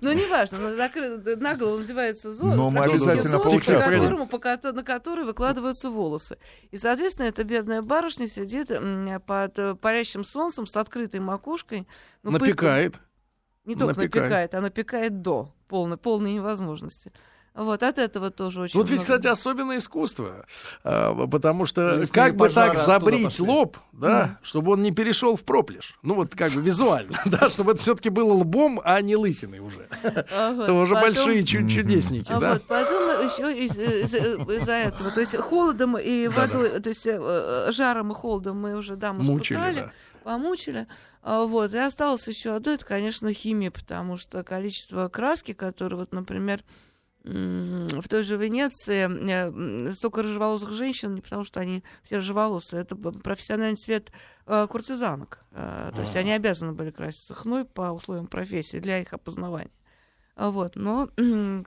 [0.00, 4.74] Ну, неважно, но закры- на голову надевается зонт, Но мы практически обязательно поучаствуем.
[4.76, 6.38] на который выкладываются волосы.
[6.70, 8.68] И, соответственно, эта бедная барышня сидит
[9.26, 11.86] под э, палящим солнцем с открытой макушкой.
[12.22, 13.00] Ну, Напекает.
[13.64, 14.14] Не только Напекает.
[14.14, 17.12] напекает, а напекает до полной невозможности.
[17.54, 19.18] Вот, от этого тоже очень Вот ведь, много.
[19.18, 20.46] кстати, особенное искусство.
[20.84, 25.42] А, Потому что Лесные как бы так забрить лоб, да, чтобы он не перешел в
[25.44, 25.98] проплешь.
[26.02, 29.88] Ну вот как бы визуально, да, чтобы это все-таки было лбом, а не лысиной уже.
[30.30, 32.52] А вот Это уже потом- большие чу- чудесники, А да.
[32.54, 37.72] вот потом еще из- из-за этого, то есть холодом и водой, то есть э, э,
[37.72, 39.90] жаром и холодом мы уже даму Мучили, испытали,
[40.22, 40.86] помучили.
[41.24, 41.74] Вот.
[41.74, 46.62] И осталось еще одно, это, конечно, химия, потому что количество краски, которое, вот, например,
[47.24, 52.96] в той же Венеции э, столько рыжеволосых женщин, не потому что они все рыжеволосые, это
[52.96, 54.10] профессиональный цвет
[54.46, 55.44] э, куртизанок.
[55.50, 59.70] Э, то есть они обязаны были краситься хной по условиям профессии для их опознавания.
[60.36, 60.76] Вот.
[60.76, 61.10] Но,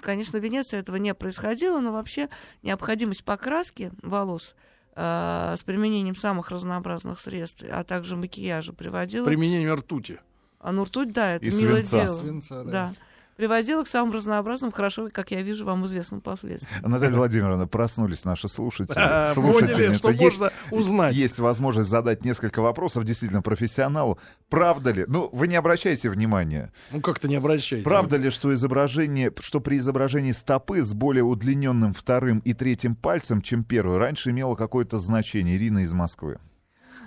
[0.02, 2.30] конечно, в Венеции этого не происходило, но вообще
[2.64, 4.56] необходимость покраски волос
[4.94, 9.26] с применением самых разнообразных средств, а также макияжа приводила...
[9.26, 10.20] Применение ртути.
[10.60, 12.04] А ну ртуть, да, это И милое свинца.
[12.04, 12.18] дело.
[12.18, 12.72] Свинца, да.
[12.72, 12.96] да
[13.42, 16.80] приводило к самым разнообразным, хорошо, как я вижу, вам известным последствиям.
[16.84, 18.94] Наталья Владимировна, проснулись наши слушатели.
[19.00, 19.74] А, слушательницы.
[19.74, 21.16] Поняли, что есть, можно узнать.
[21.16, 24.20] есть возможность задать несколько вопросов действительно профессионалу.
[24.48, 27.84] Правда ли, ну, вы не обращайте внимания, Ну, как-то не обращайте.
[27.84, 33.42] правда ли, что изображение, что при изображении стопы с более удлиненным вторым и третьим пальцем,
[33.42, 35.56] чем первый, раньше имело какое-то значение?
[35.58, 36.38] Ирина из Москвы.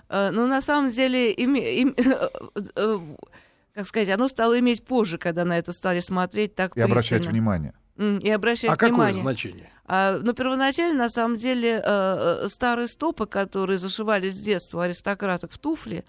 [0.09, 1.95] Э, Ну, на самом деле, име- им-
[2.77, 2.99] э,
[3.75, 7.31] как сказать, оно стало иметь позже, когда на это стали смотреть так И обращать пристально.
[7.33, 7.73] внимание.
[7.97, 9.21] М, И обращать А какое внимание.
[9.23, 9.71] значение?
[9.87, 15.53] А, ну, первоначально, на самом деле, э, э, старые стопы, которые зашивались с детства аристократок
[15.53, 16.05] в туфли,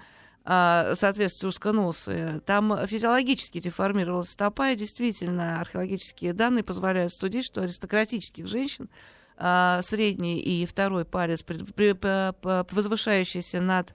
[0.48, 8.48] а, соответственно, узконосые, там физиологически деформировалась стопа, и действительно археологические данные позволяют судить, что аристократических
[8.48, 8.90] женщин
[9.38, 11.44] а, средний и второй палец,
[12.72, 13.94] возвышающийся над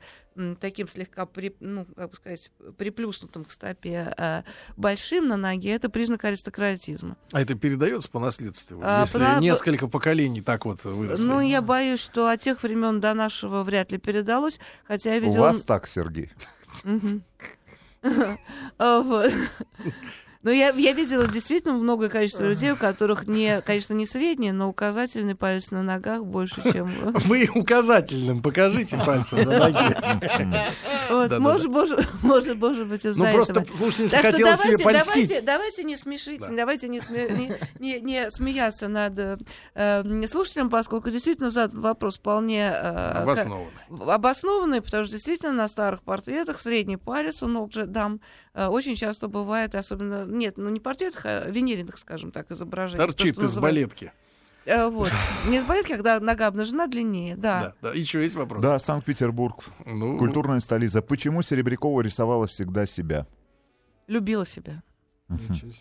[0.60, 4.44] таким слегка, при- ну, как бы сказать, приплюснутым к стопе а,
[4.76, 7.16] большим на ноге, это признак аристократизма.
[7.32, 8.80] А это передается по наследству?
[8.82, 11.24] А, если по- несколько поколений так вот выросли?
[11.24, 15.24] Ну, я боюсь, что от тех времен до нашего вряд ли передалось, хотя я У
[15.26, 15.42] видела...
[15.42, 16.30] вас так, Сергей.
[20.42, 24.70] Но я, я видела действительно многое количество людей, у которых, не, конечно, не средний, но
[24.70, 26.88] указательный палец на ногах больше, чем...
[27.26, 29.96] Вы указательным покажите пальцем на ноге.
[31.10, 33.76] Вот, может, может, может, может быть, из-за Ну, просто этого.
[33.76, 35.44] слушательница хотела себе давайте, польстить.
[35.44, 36.54] давайте, не смешите, Да.
[36.56, 39.18] давайте не, сме- не, не- не смеяться над
[39.74, 43.70] э, слушателем, поскольку действительно задан вопрос вполне э, Обоснованно.
[44.14, 48.20] обоснованный, потому что действительно на старых портретах средний палец у ног же дам
[48.54, 52.98] очень часто бывает, особенно, нет, ну не портретах, а виниренных, скажем так, изображений.
[52.98, 54.12] То, Торчит что из называют- балетки.
[54.66, 55.10] Э, вот.
[55.48, 57.74] Не из балетки, когда нога обнажена длиннее, да.
[57.80, 57.94] Да, да.
[57.94, 58.62] И что, есть вопрос?
[58.62, 61.00] Да, Санкт-Петербург, Ну, культурная столица.
[61.00, 63.26] Почему Серебрякова рисовала всегда себя?
[64.06, 64.82] Любила себя.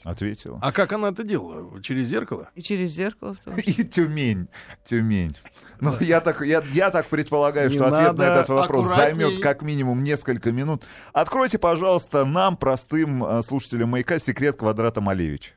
[0.03, 0.59] Ответила.
[0.61, 1.81] А как она это делала?
[1.81, 2.49] Через зеркало?
[2.55, 3.73] И через зеркало в том числе.
[3.73, 4.47] И Тюмень.
[4.85, 5.35] Тюмень.
[5.81, 9.23] Ну, я так, я, я так предполагаю, Не что ответ на этот вопрос аккуратней.
[9.23, 10.83] займет как минимум несколько минут.
[11.13, 15.53] Откройте, пожалуйста, нам, простым э, слушателям маяка, секрет квадрата Малевича.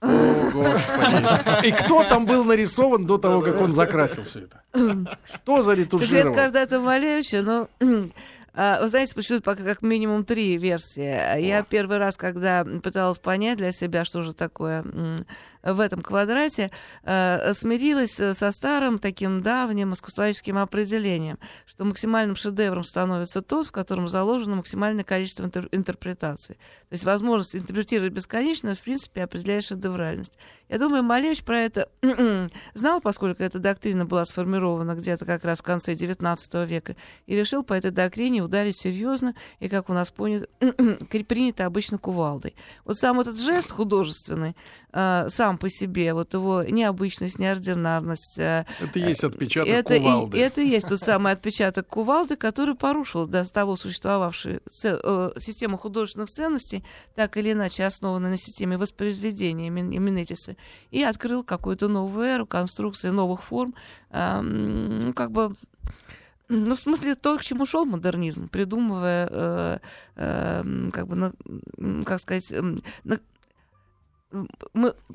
[0.00, 1.66] О, Господи.
[1.66, 4.62] И кто там был нарисован до того, как он закрасил все это?
[5.42, 6.34] Кто Секрет заретушировал?
[6.34, 8.10] Кардата Малевича, ну, а,
[8.80, 11.40] вы знаете, существует пока как минимум три версии.
[11.40, 14.84] Я первый раз, когда пыталась понять для себя, что же такое
[15.62, 16.70] в этом квадрате,
[17.02, 23.72] э, смирилась э, со старым таким давним искусствоведческим определением, что максимальным шедевром становится тот, в
[23.72, 26.56] котором заложено максимальное количество интер- интерпретаций.
[26.88, 30.38] То есть возможность интерпретировать бесконечно, в принципе, определяет шедевральность.
[30.68, 31.88] Я думаю, Малевич про это
[32.74, 37.62] знал, поскольку эта доктрина была сформирована где-то как раз в конце XIX века, и решил
[37.62, 40.46] по этой доктрине ударить серьезно, и, как у нас понято,
[41.28, 42.54] принято обычно кувалдой.
[42.84, 44.56] Вот сам этот жест художественный,
[44.90, 50.38] сам по себе, вот его необычность, неординарность, э, Это есть отпечаток это, и- кувалды.
[50.40, 56.30] это и есть тот самый отпечаток кувалды, который порушил до того существовавшую э, систему художественных
[56.30, 56.82] ценностей,
[57.14, 60.56] так или иначе основанной на системе воспроизведения Мин- Минетиса,
[60.90, 63.74] и открыл какую-то новую эру конструкции новых форм,
[64.10, 65.54] ну, как бы
[66.50, 69.78] ну, в смысле, то, к чему шел модернизм, придумывая, э,
[70.16, 72.50] э, как бы, на- как сказать,
[73.04, 73.20] на-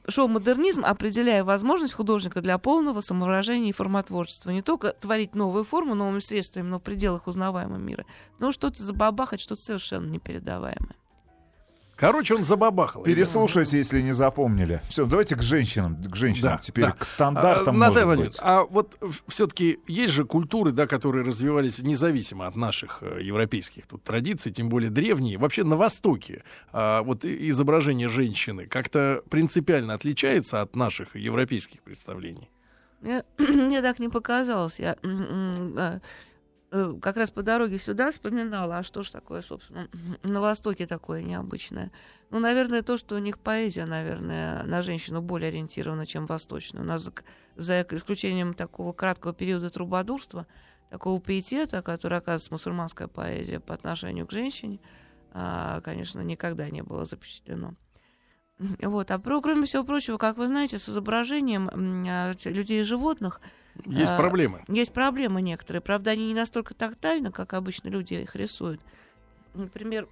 [0.08, 4.50] шел модернизм, определяя возможность художника для полного самовыражения и формотворчества.
[4.50, 8.06] Не только творить новые формы новыми средствами, но в пределах узнаваемого мира,
[8.40, 10.96] но что-то забабахать, что-то совершенно непередаваемое.
[11.96, 13.04] Короче, он забабахал.
[13.04, 14.82] Переслушайте, если не запомнили.
[14.90, 16.02] Все, давайте к женщинам.
[16.02, 16.54] К женщинам.
[16.54, 16.92] Да, Теперь да.
[16.92, 18.18] к стандартам, а, может Наталья быть.
[18.18, 23.86] Владимировна, а вот все-таки есть же культуры, да, которые развивались независимо от наших э, европейских
[23.86, 25.38] тут традиций, тем более древние.
[25.38, 32.50] Вообще на Востоке а, вот изображение женщины как-то принципиально отличается от наших европейских представлений.
[33.02, 34.80] Мне, мне так не показалось.
[34.80, 36.00] Я э, э,
[37.02, 39.88] как раз по дороге сюда вспоминала, а что ж такое, собственно,
[40.24, 41.92] на Востоке такое необычное.
[42.32, 46.82] Ну, наверное, то, что у них поэзия, наверное, на женщину более ориентирована, чем восточная.
[46.82, 47.14] У нас, за,
[47.56, 50.48] за исключением такого краткого периода трубадурства,
[50.90, 54.80] такого пиетета, который, оказывается, мусульманская поэзия по отношению к женщине,
[55.32, 57.76] а, конечно, никогда не было запечатлено.
[58.58, 59.12] Вот.
[59.12, 61.70] А про, кроме всего прочего, как вы знаете, с изображением
[62.08, 63.42] а, людей и животных
[63.86, 64.64] есть а, проблемы.
[64.68, 65.82] Есть проблемы некоторые.
[65.82, 68.82] Правда, они не настолько тактильны, как обычно люди их рисуют.
[69.54, 70.08] Например,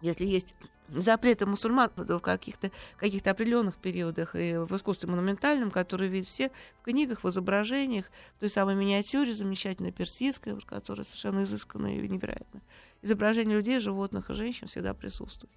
[0.00, 0.54] если есть
[0.88, 6.84] запреты мусульман в каких-то каких определенных периодах и в искусстве монументальном, которые видят все в
[6.84, 12.62] книгах, в изображениях, в той самой миниатюре замечательной персидской, которая совершенно изысканная и невероятная.
[13.00, 15.52] Изображение людей, животных и женщин всегда присутствует.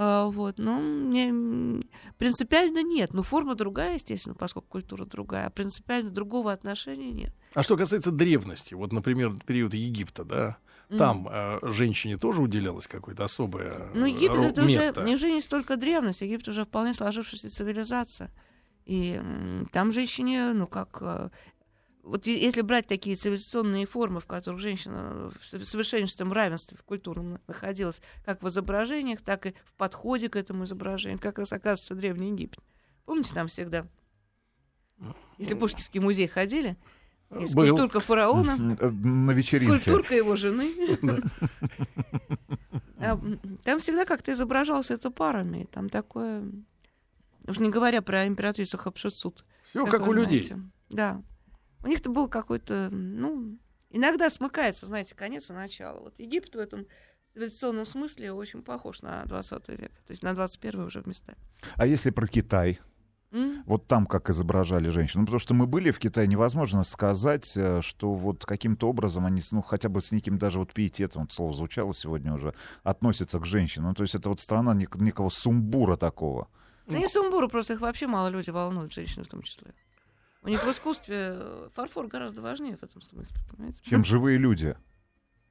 [0.00, 1.82] А, вот, ну, не,
[2.18, 3.12] принципиально нет.
[3.14, 7.34] Ну, форма другая, естественно, поскольку культура другая, а принципиально другого отношения нет.
[7.54, 10.56] А что касается древности, вот, например, период Египта, да,
[10.96, 15.02] там э, женщине тоже уделялось какое-то особое Ну, Египет ру- это место.
[15.02, 18.30] уже, уже не столько древность, Египет уже вполне сложившаяся цивилизация.
[18.86, 19.20] И
[19.72, 21.28] там женщине, ну, как э,
[22.08, 28.00] вот если брать такие цивилизационные формы, в которых женщина в совершенством равенстве в культурном находилась,
[28.24, 32.60] как в изображениях, так и в подходе к этому изображению, как раз оказывается Древний Египет.
[33.04, 33.86] Помните, там всегда,
[35.36, 36.76] если в Пушкинский музей ходили,
[37.38, 37.66] есть Был.
[37.66, 39.80] скульптурка фараона, На вечеринке.
[39.80, 40.72] скульптурка его жены.
[43.00, 43.16] А,
[43.62, 45.68] Там всегда как-то изображалось это парами.
[45.70, 46.50] Там такое...
[47.46, 49.44] Уж не говоря про императрицу Хапшицут.
[49.68, 50.42] Все как вы у людей.
[50.42, 50.70] знаете.
[50.90, 51.22] Да.
[51.82, 53.58] У них-то был какой-то, ну,
[53.90, 56.00] иногда смыкается, знаете, конец и начало.
[56.00, 56.86] Вот Египет в этом
[57.32, 61.34] цивилизационном смысле очень похож на 20 век, то есть на 21 уже вместо.
[61.76, 62.80] А если про Китай?
[63.30, 63.62] М?
[63.66, 65.20] Вот там как изображали женщин.
[65.20, 69.42] Ну, потому что мы были в Китае, невозможно сказать, э, что вот каким-то образом они,
[69.52, 73.44] ну, хотя бы с неким даже вот пиететом, вот слово звучало сегодня уже, относятся к
[73.44, 73.88] женщинам.
[73.90, 76.48] Ну, то есть это вот страна нек- некого сумбура такого.
[76.86, 79.74] Да не сумбуру, просто их вообще мало люди волнуют, женщины в том числе.
[80.42, 83.80] У них в искусстве э, фарфор гораздо важнее в этом смысле, понимаете?
[83.82, 84.76] чем живые люди.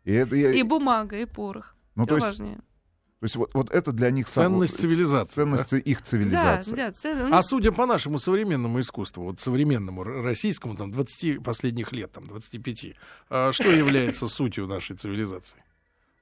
[0.05, 1.75] И, это, и- И бумага, и порох.
[1.95, 2.55] ну, Всё то есть, важнее.
[2.57, 4.27] то есть вот, вот это для них...
[4.29, 6.75] сам- Ценность цивилизации, Ценность их Да, цивилизации.
[6.75, 11.91] да, цель- у А судя по нашему современному искусству, вот современному российскому, там, 20 последних
[11.91, 12.95] лет, там, 25,
[13.29, 15.61] а, что является сутью нашей цивилизации?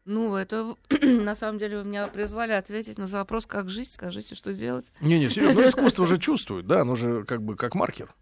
[0.05, 4.53] Ну, это на самом деле вы меня призвали ответить на вопрос, как жить, скажите, что
[4.53, 4.91] делать.
[5.01, 8.13] Не-не, серьезно, ну, искусство же чувствует, да, оно же как бы как маркер.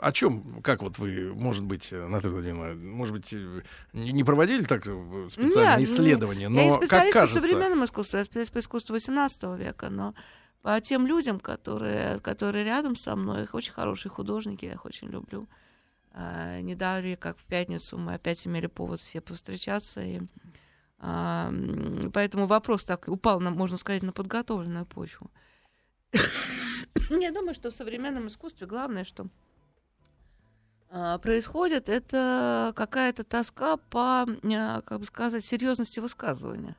[0.00, 3.60] О чем, как вот вы, может быть, э, Наталья Владимировна, может быть, э,
[3.92, 7.84] не проводили так э, специальное Нет, исследование, Я не но как специалист по кажется, современному
[7.84, 10.14] искусству, я специалист по искусству XVIII века, но
[10.62, 15.08] по тем людям, которые, которые рядом со мной, их очень хорошие художники, я их очень
[15.08, 15.46] люблю.
[16.12, 20.00] А, не далее, как в пятницу, мы опять имели повод все повстречаться.
[20.00, 20.20] И,
[20.98, 21.52] а,
[22.12, 25.30] поэтому вопрос так упал, на, можно сказать, на подготовленную почву.
[27.10, 29.26] Я думаю, что в современном искусстве главное, что
[31.22, 36.76] происходит, это какая-то тоска по, а, как бы сказать, серьезности высказывания.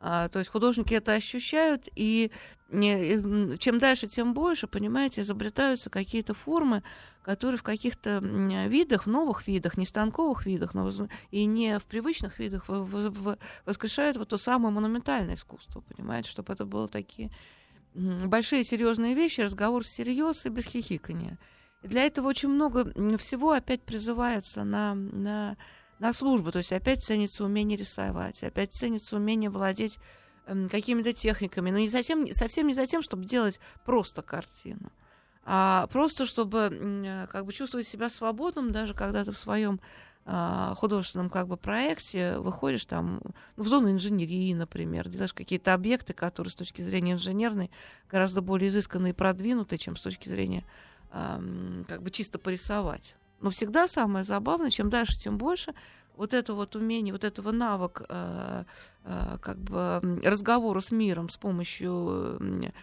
[0.00, 2.30] А, то есть художники это ощущают, и
[2.70, 6.82] чем дальше, тем больше, понимаете, изобретаются какие-то формы,
[7.22, 10.90] которые в каких-то видах, в новых видах, не станковых видах, но
[11.30, 16.88] и не в привычных видах воскрешают вот то самое монументальное искусство, понимаете, чтобы это было
[16.88, 17.30] такие
[17.94, 21.38] большие серьезные вещи, разговор всерьез и без хихикания.
[21.82, 25.56] Для этого очень много всего опять призывается на, на,
[25.98, 26.52] на службу.
[26.52, 29.98] То есть опять ценится умение рисовать, опять ценится умение владеть
[30.46, 31.70] эм, какими-то техниками.
[31.70, 34.92] Но не затем, совсем не за тем, чтобы делать просто картину,
[35.44, 39.80] а просто чтобы э, как бы чувствовать себя свободным, даже когда ты в своем
[40.26, 43.20] а, художественном как бы проекте выходишь там
[43.56, 47.70] ну, в зону инженерии, например, делаешь какие-то объекты, которые с точки зрения инженерной
[48.08, 50.64] гораздо более изысканные и продвинутые, чем с точки зрения
[51.10, 53.16] как бы чисто порисовать.
[53.40, 55.74] Но всегда самое забавное, чем дальше, тем больше
[56.16, 58.64] вот это вот умение, вот этого навык э,
[59.04, 62.38] э, как бы разговора с миром с помощью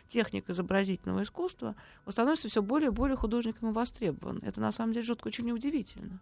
[0.08, 4.40] техник изобразительного искусства, он становится все более и более художником востребован.
[4.44, 6.20] Это на самом деле жутко очень удивительно.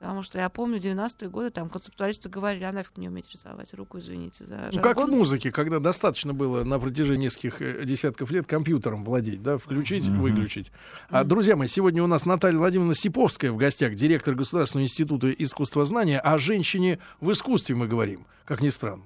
[0.00, 3.74] Потому что я помню, в 90-е годы там концептуалисты говорили, а нафиг не уметь рисовать,
[3.74, 5.18] руку извините за ну, как в жаргон».
[5.18, 10.22] музыке, когда достаточно было на протяжении нескольких э, десятков лет компьютером владеть, да, включить, Мгм.
[10.22, 10.72] выключить.
[11.10, 16.18] А, друзья мои, сегодня у нас Наталья Владимировна Сиповская в гостях, директор Государственного института искусствознания.
[16.18, 19.04] О женщине в искусстве мы говорим, как ни странно.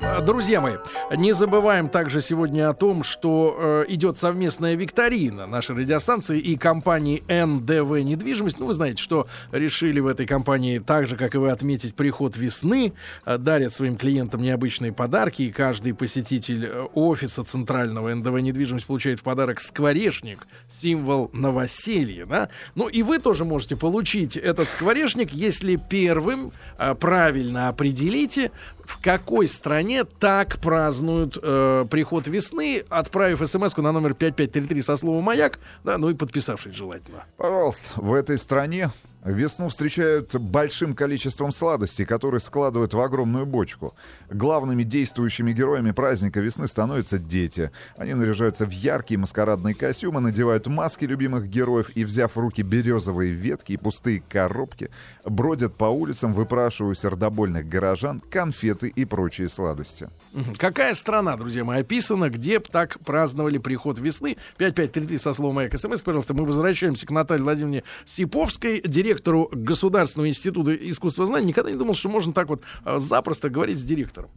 [0.00, 0.76] А, Друзья мои,
[1.14, 7.22] не забываем также сегодня о том, что э, идет совместная викторина нашей радиостанции и компании
[7.28, 8.58] НДВ «Недвижимость».
[8.58, 12.38] Ну, вы знаете, что решили в этой компании, так же, как и вы, отметить приход
[12.38, 12.94] весны,
[13.26, 19.20] э, дарят своим клиентам необычные подарки, и каждый посетитель э, офиса центрального НДВ «Недвижимость» получает
[19.20, 20.46] в подарок скворечник,
[20.80, 22.48] символ новоселья, да?
[22.74, 28.52] Ну, и вы тоже можете получить этот скворечник, если первым э, правильно определите,
[28.84, 35.24] в какой стране так празднуют э, приход весны, отправив смс на номер 5533 со словом
[35.24, 37.24] «Маяк», да, ну и подписавшись желательно.
[37.36, 38.90] Пожалуйста, в этой стране
[39.24, 43.94] Весну встречают большим количеством сладостей, которые складывают в огромную бочку.
[44.30, 47.70] Главными действующими героями праздника весны становятся дети.
[47.98, 53.32] Они наряжаются в яркие маскарадные костюмы, надевают маски любимых героев и, взяв в руки березовые
[53.32, 54.90] ветки и пустые коробки,
[55.24, 60.08] бродят по улицам, выпрашивая у сердобольных горожан конфеты и прочие сладости.
[60.56, 64.38] Какая страна, друзья мои, описана, где б так праздновали приход весны?
[64.56, 70.28] 5533 со словом «Маяк» СМС, пожалуйста, мы возвращаемся к Наталье Владимировне Сиповской, директору директору Государственного
[70.28, 74.30] института искусства знаний никогда не думал, что можно так вот а, запросто говорить с директором.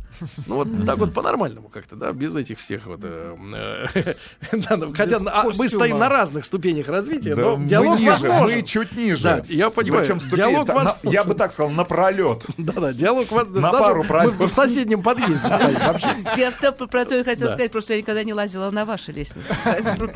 [0.47, 3.01] Ну вот так вот по-нормальному как-то, да, без этих всех вот...
[3.03, 4.15] Э,
[4.95, 7.99] хотя а, мы стоим на разных ступенях развития, но диалог
[8.47, 9.43] Мы чуть ниже.
[9.47, 10.05] Я понимаю.
[10.05, 10.69] Диалог
[11.03, 12.45] Я бы так сказал, напролет.
[12.57, 15.77] Да-да, диалог На пару Мы в соседнем подъезде стоим.
[16.37, 19.55] Я про то и хотел сказать, просто я никогда не лазила на вашей лестнице.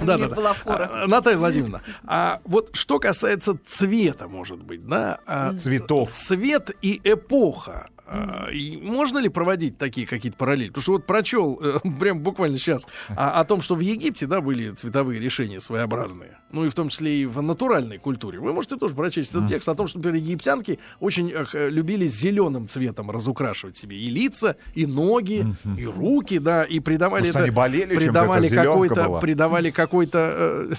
[0.01, 0.55] Да-да.
[0.66, 5.19] А, Наталья Владимировна, а вот что касается цвета, может может быть, да?
[5.25, 6.11] А, Цветов.
[6.13, 7.89] Цвет и эпоха.
[8.10, 10.70] А, и можно ли проводить такие какие-то параллели?
[10.70, 14.39] Потому что вот прочел э, прям буквально сейчас о, о том, что в Египте, да,
[14.39, 16.38] были цветовые решения своеобразные.
[16.51, 18.39] Ну и в том числе и в натуральной культуре.
[18.39, 22.70] Вы можете тоже прочесть этот текст о том, что, например, египтянки очень э, любили зеленым
[22.70, 25.45] цветом разукрашивать себе и лица, и ноги,
[25.78, 27.43] и руки, да, и придавали Может, это...
[27.43, 30.74] они болели придавали какой-то, придавали какой-то э,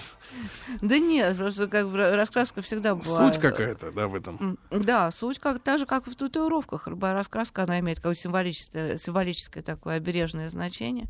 [0.81, 3.03] да нет, просто как бы раскраска всегда была...
[3.03, 4.57] Суть какая-то, да, в этом.
[4.69, 6.87] Да, суть как, так же, как в татуировках.
[7.19, 11.07] Раскраска, она имеет какое-то символическое, символическое такое обережное значение.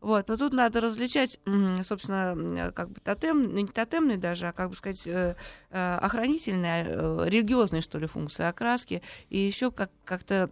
[0.00, 1.38] Вот, но тут надо различать,
[1.84, 5.36] собственно, как бы тотем, ну, не тотемный даже, а как бы сказать, э,
[5.70, 9.00] э, охранительные, э, религиозные, что ли, функции окраски,
[9.30, 10.50] и еще как- как-то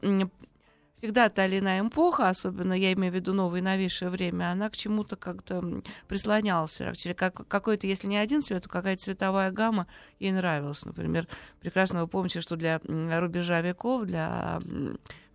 [1.00, 4.68] всегда та или иная эпоха, особенно я имею в виду новое и новейшее время, она
[4.68, 6.78] к чему-то как-то прислонялась.
[7.16, 9.86] Как, какой-то, если не один цвет, то какая-то цветовая гамма
[10.18, 10.84] ей нравилась.
[10.84, 11.26] Например,
[11.60, 14.60] прекрасно вы помните, что для рубежа веков, для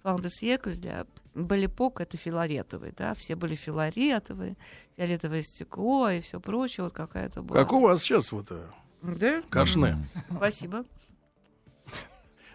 [0.04, 4.56] Фандесьекль, для Балипок это филаретовый, да, все были филаретовые,
[4.96, 7.60] фиолетовое стекло и все прочее, вот какая-то была.
[7.60, 8.68] Как у вас сейчас вот э,
[9.02, 9.42] да?
[9.50, 9.98] Кашне.
[10.30, 10.86] Спасибо.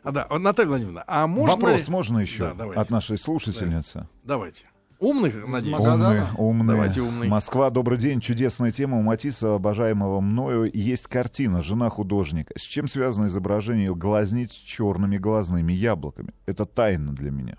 [0.03, 1.55] А, да, Наталья Владимировна, а можно...
[1.55, 4.01] Вопрос можно еще да, от нашей слушательницы?
[4.01, 4.09] Да.
[4.25, 4.67] Давайте.
[4.99, 5.79] Умных, надеюсь.
[5.79, 6.77] Умные, умные.
[6.77, 7.29] Давайте умный.
[7.29, 8.21] Москва, добрый день.
[8.21, 8.99] Чудесная тема.
[8.99, 12.53] У Матисса, обожаемого мною, есть картина «Жена художника».
[12.59, 16.35] С чем связано изображение глазниц черными глазными яблоками?
[16.45, 17.57] Это тайна для меня.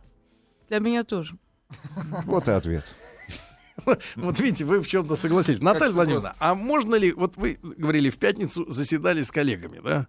[0.70, 1.36] Для меня тоже.
[2.26, 2.96] Вот и ответ.
[4.16, 5.62] Вот видите, вы в чем-то согласились.
[5.62, 10.08] Наталья Владимировна, а можно ли, вот вы говорили, в пятницу заседали с коллегами, да?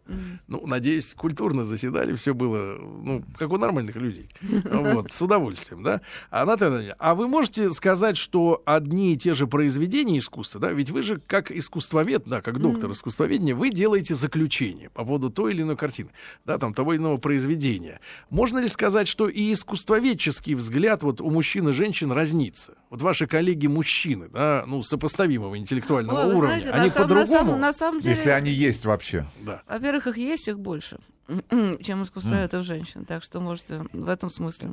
[0.49, 4.29] Ну, надеюсь, культурно заседали, все было, ну, как у нормальных людей.
[4.43, 6.01] Вот, с удовольствием, да?
[6.31, 10.73] А, Наталья Владимировна, а вы можете сказать, что одни и те же произведения искусства, да?
[10.73, 15.53] Ведь вы же как искусствовед, да, как доктор искусствоведения, вы делаете заключение по поводу той
[15.53, 16.11] или иной картины,
[16.45, 18.01] да, там, того или иного произведения.
[18.31, 22.75] Можно ли сказать, что и искусствоведческий взгляд вот у мужчин и женщин разнится?
[22.91, 27.57] Вот ваши коллеги коллеги мужчины, да, ну, сопоставимого интеллектуального Ой, уровня, знаете, они по-другому.
[27.57, 29.27] На, самом деле, если они есть вообще.
[29.41, 29.63] Да.
[29.69, 30.99] Во-первых, их есть, их больше
[31.83, 32.45] чем искусство mm.
[32.45, 33.05] это женщин.
[33.05, 34.71] Так что можете в этом смысле.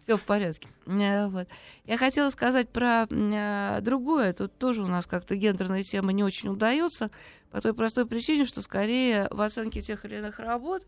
[0.00, 0.68] Все в порядке.
[0.86, 1.48] Э, вот.
[1.86, 4.32] Я хотела сказать про э, другое.
[4.32, 7.10] Тут тоже у нас как-то гендерная тема не очень удается.
[7.50, 10.82] По той простой причине, что скорее в оценке тех или иных работ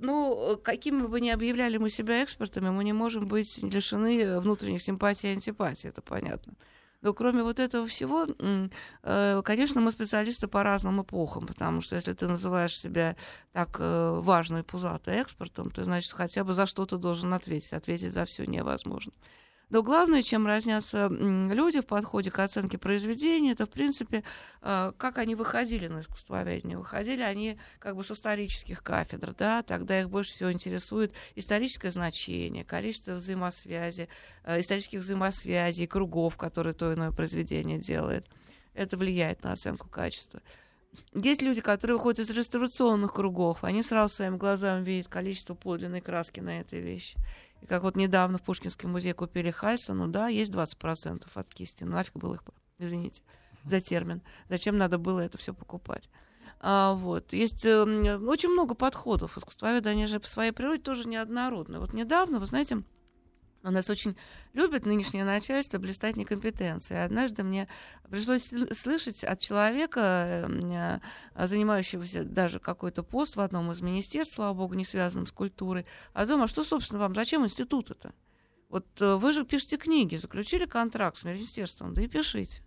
[0.00, 5.30] ну, какими бы ни объявляли мы себя экспертами, мы не можем быть лишены внутренних симпатий
[5.30, 6.54] и антипатий, это понятно.
[7.02, 8.26] Но кроме вот этого всего,
[9.02, 13.16] э, конечно, мы специалисты по разным эпохам, потому что если ты называешь себя
[13.52, 17.72] так э, важно и пузато экспортом, то значит хотя бы за что ты должен ответить.
[17.72, 19.12] Ответить за все невозможно.
[19.70, 24.24] Но главное, чем разнятся люди в подходе к оценке произведения, это, в принципе,
[24.62, 26.76] э, как они выходили на искусствоведение.
[26.76, 32.64] Выходили они как бы с исторических кафедр, да, тогда их больше всего интересует историческое значение,
[32.64, 34.08] количество взаимосвязи,
[34.44, 38.26] э, исторических взаимосвязей, кругов, которые то иное произведение делает.
[38.74, 40.42] Это влияет на оценку качества.
[41.14, 46.40] Есть люди, которые выходят из реставрационных кругов, они сразу своими глазами видят количество подлинной краски
[46.40, 47.16] на этой вещи.
[47.62, 51.84] И как вот недавно в Пушкинский музей купили Хальса, ну да, есть 20% от кисти.
[51.84, 52.42] Ну нафиг было их,
[52.78, 53.22] извините
[53.64, 54.22] за термин.
[54.48, 56.08] Зачем надо было это все покупать?
[56.60, 57.32] А, вот.
[57.32, 59.36] Есть э, очень много подходов.
[59.36, 61.78] Искусствоведы, они же по своей природе тоже неоднородны.
[61.78, 62.82] Вот недавно, вы знаете,
[63.62, 64.16] у нас очень
[64.54, 67.04] любит нынешнее начальство блистать некомпетенцией.
[67.04, 67.68] Однажды мне
[68.08, 74.74] пришлось слышать от человека, э, занимающегося даже какой-то пост в одном из министерств, слава богу,
[74.74, 78.14] не связанным с культурой, о том, а что, собственно, вам, зачем институт это?
[78.70, 82.62] Вот э, вы же пишете книги, заключили контракт с министерством, да и пишите.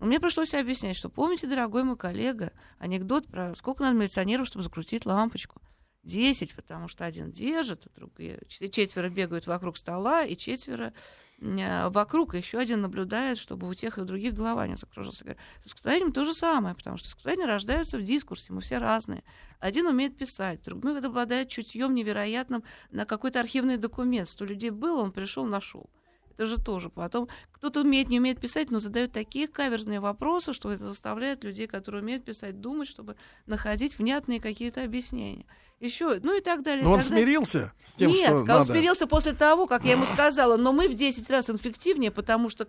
[0.00, 4.64] Но мне пришлось объяснять, что помните, дорогой мой коллега, анекдот про сколько надо милиционеров, чтобы
[4.64, 5.62] закрутить лампочку.
[6.04, 10.92] Десять, потому что один держит, а другие четверо бегают вокруг стола, и четверо
[11.40, 15.24] э, вокруг, и еще один наблюдает, чтобы у тех и у других голова не закружился.
[15.64, 19.24] С искусствоведением то же самое, потому что искусствоведения рождаются в дискурсе, мы все разные.
[19.60, 24.28] Один умеет писать, другой обладает чутьем невероятным на какой-то архивный документ.
[24.28, 25.88] Сто людей было, он пришел, нашел.
[26.36, 27.28] Это же тоже потом.
[27.52, 32.02] Кто-то умеет, не умеет писать, но задает такие каверзные вопросы, что это заставляет людей, которые
[32.02, 33.16] умеют писать, думать, чтобы
[33.46, 35.46] находить внятные какие-то объяснения.
[35.80, 36.84] Еще, ну и так далее.
[36.84, 37.24] Но он так далее.
[37.24, 38.64] смирился с тем, Нет, что он надо.
[38.64, 42.66] смирился после того, как я ему сказала, но мы в 10 раз инфективнее, потому что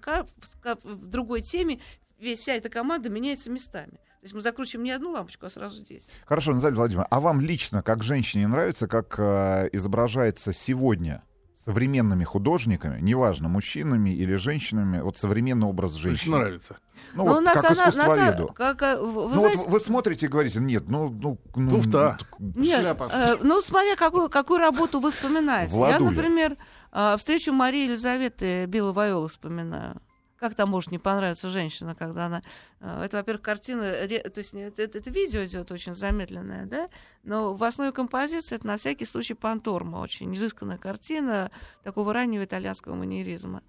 [0.84, 1.80] в, другой теме
[2.20, 3.92] весь, вся эта команда меняется местами.
[3.92, 6.10] То есть мы закручиваем не одну лампочку, а сразу 10.
[6.26, 11.24] Хорошо, Наталья Владимировна, а вам лично, как женщине, нравится, как э, изображается сегодня
[11.66, 16.38] современными художниками, неважно, мужчинами или женщинами, вот современный образ Очень женщины?
[16.38, 16.78] нравится.
[17.16, 18.44] Ну, Но вот у нас как она- искусствоведу.
[18.44, 21.10] нас- как, а, вы ну, знаете, вот вы смотрите и говорите, нет, ну...
[21.10, 22.18] ну, ну Туфта.
[22.40, 23.10] Нет, Шляпа.
[23.12, 25.74] э, ну, смотря какую, какую работу вы вспоминаете.
[25.74, 26.12] Я, Владуля.
[26.12, 26.58] например,
[26.92, 30.00] э, встречу Марии Елизаветы Беловайолы вспоминаю.
[30.46, 32.44] Как там может не понравиться женщина, когда она...
[32.80, 33.82] э, Это, во-первых, картина...
[33.82, 36.88] То есть это, это- это видео идет очень замедленное, да?
[37.24, 39.98] Но в основе композиции это на всякий случай панторма.
[39.98, 41.50] Очень изысканная картина
[41.84, 43.64] такого раннего итальянского манеризма.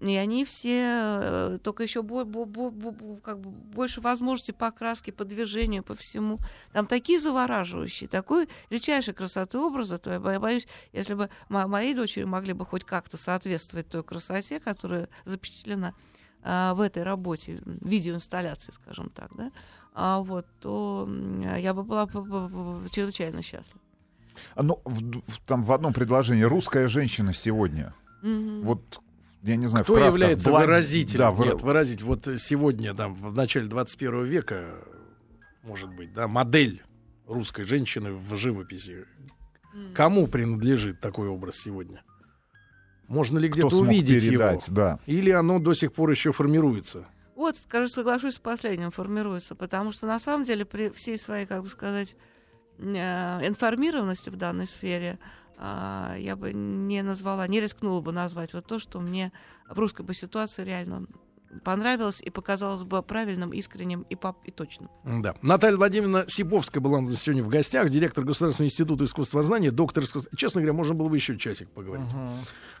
[0.00, 0.80] И они все
[1.22, 5.94] э, только еще бо- бо- бо- как бы больше возможностей по краске, по движению, по
[5.94, 6.38] всему.
[6.72, 11.94] Там такие завораживающие, такой редчайшей красоты образа, то я бо- боюсь, если бы мо- мои
[11.94, 15.94] дочери могли бы хоть как-то соответствовать той красоте, которая запечатлена
[16.42, 19.50] в этой работе, видеоинсталляции, скажем так, да,
[19.94, 21.08] а вот, то
[21.58, 23.80] я бы была бы- бы- бы чрезвычайно счастлива.
[24.54, 27.94] А, Ну, в, в- там в одном предложении «русская женщина сегодня».
[28.22, 28.62] Мгм.
[28.62, 29.00] Вот,
[29.42, 31.18] я не знаю, в Кто красках, является благ- выразителем?
[31.18, 32.04] Да, вы- Нет, выразитель.
[32.04, 34.74] Вот сегодня, там, в начале 21 века,
[35.62, 36.82] может быть, да, модель
[37.26, 39.04] русской женщины в живописи.
[39.74, 39.94] М.
[39.94, 42.02] Кому принадлежит такой образ сегодня?
[43.12, 44.76] Можно ли где-то увидеть передать, его?
[44.76, 44.98] да.
[45.06, 47.04] Или оно до сих пор еще формируется?
[47.36, 51.62] Вот, скажу, соглашусь с последним, формируется, потому что на самом деле при всей своей, как
[51.62, 52.16] бы сказать,
[52.78, 55.18] э, информированности в данной сфере
[55.58, 59.30] а, я бы не назвала, не рискнула бы назвать вот то, что мне
[59.68, 61.06] в русской бы ситуации реально
[61.64, 64.90] понравилось и показалось бы правильным, искренним и, пап- и точным.
[65.04, 65.34] Да.
[65.42, 70.30] Наталья Владимировна Сибовская была у нас сегодня в гостях, директор Государственного института искусствознания, доктор искусств.
[70.36, 72.06] Честно говоря, можно было бы еще часик поговорить.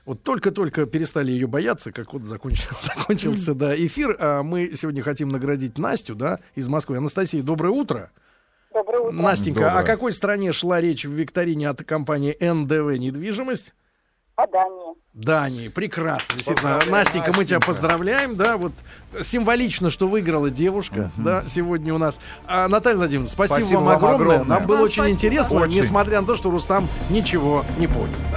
[0.04, 4.16] Вот только-только перестали ее бояться, как вот закончился, закончился да, эфир.
[4.18, 6.96] А мы сегодня хотим наградить Настю, да, из Москвы.
[6.96, 8.10] Анастасия, доброе утро.
[8.74, 9.12] Доброе утро.
[9.12, 9.80] Настенька, Доброе.
[9.80, 13.74] о какой стране шла речь в викторине от компании НДВ «Недвижимость»?
[14.34, 14.94] О Дании.
[15.12, 16.36] Дании, прекрасно.
[16.36, 17.66] Действительно, Поздравляем, Настенька, мы тебя Настенька.
[17.66, 18.72] поздравляем, да, вот
[19.22, 22.18] символично, что выиграла девушка, да, сегодня у нас.
[22.46, 24.24] А, Наталья Владимировна, спасибо, Спасибо вам вам огромное.
[24.36, 24.58] огромное.
[24.58, 25.14] Нам было Вам очень спасибо.
[25.16, 25.80] интересно, Очень.
[25.80, 28.06] несмотря на то, что Рустам ничего не понял.
[28.06, 28.28] да.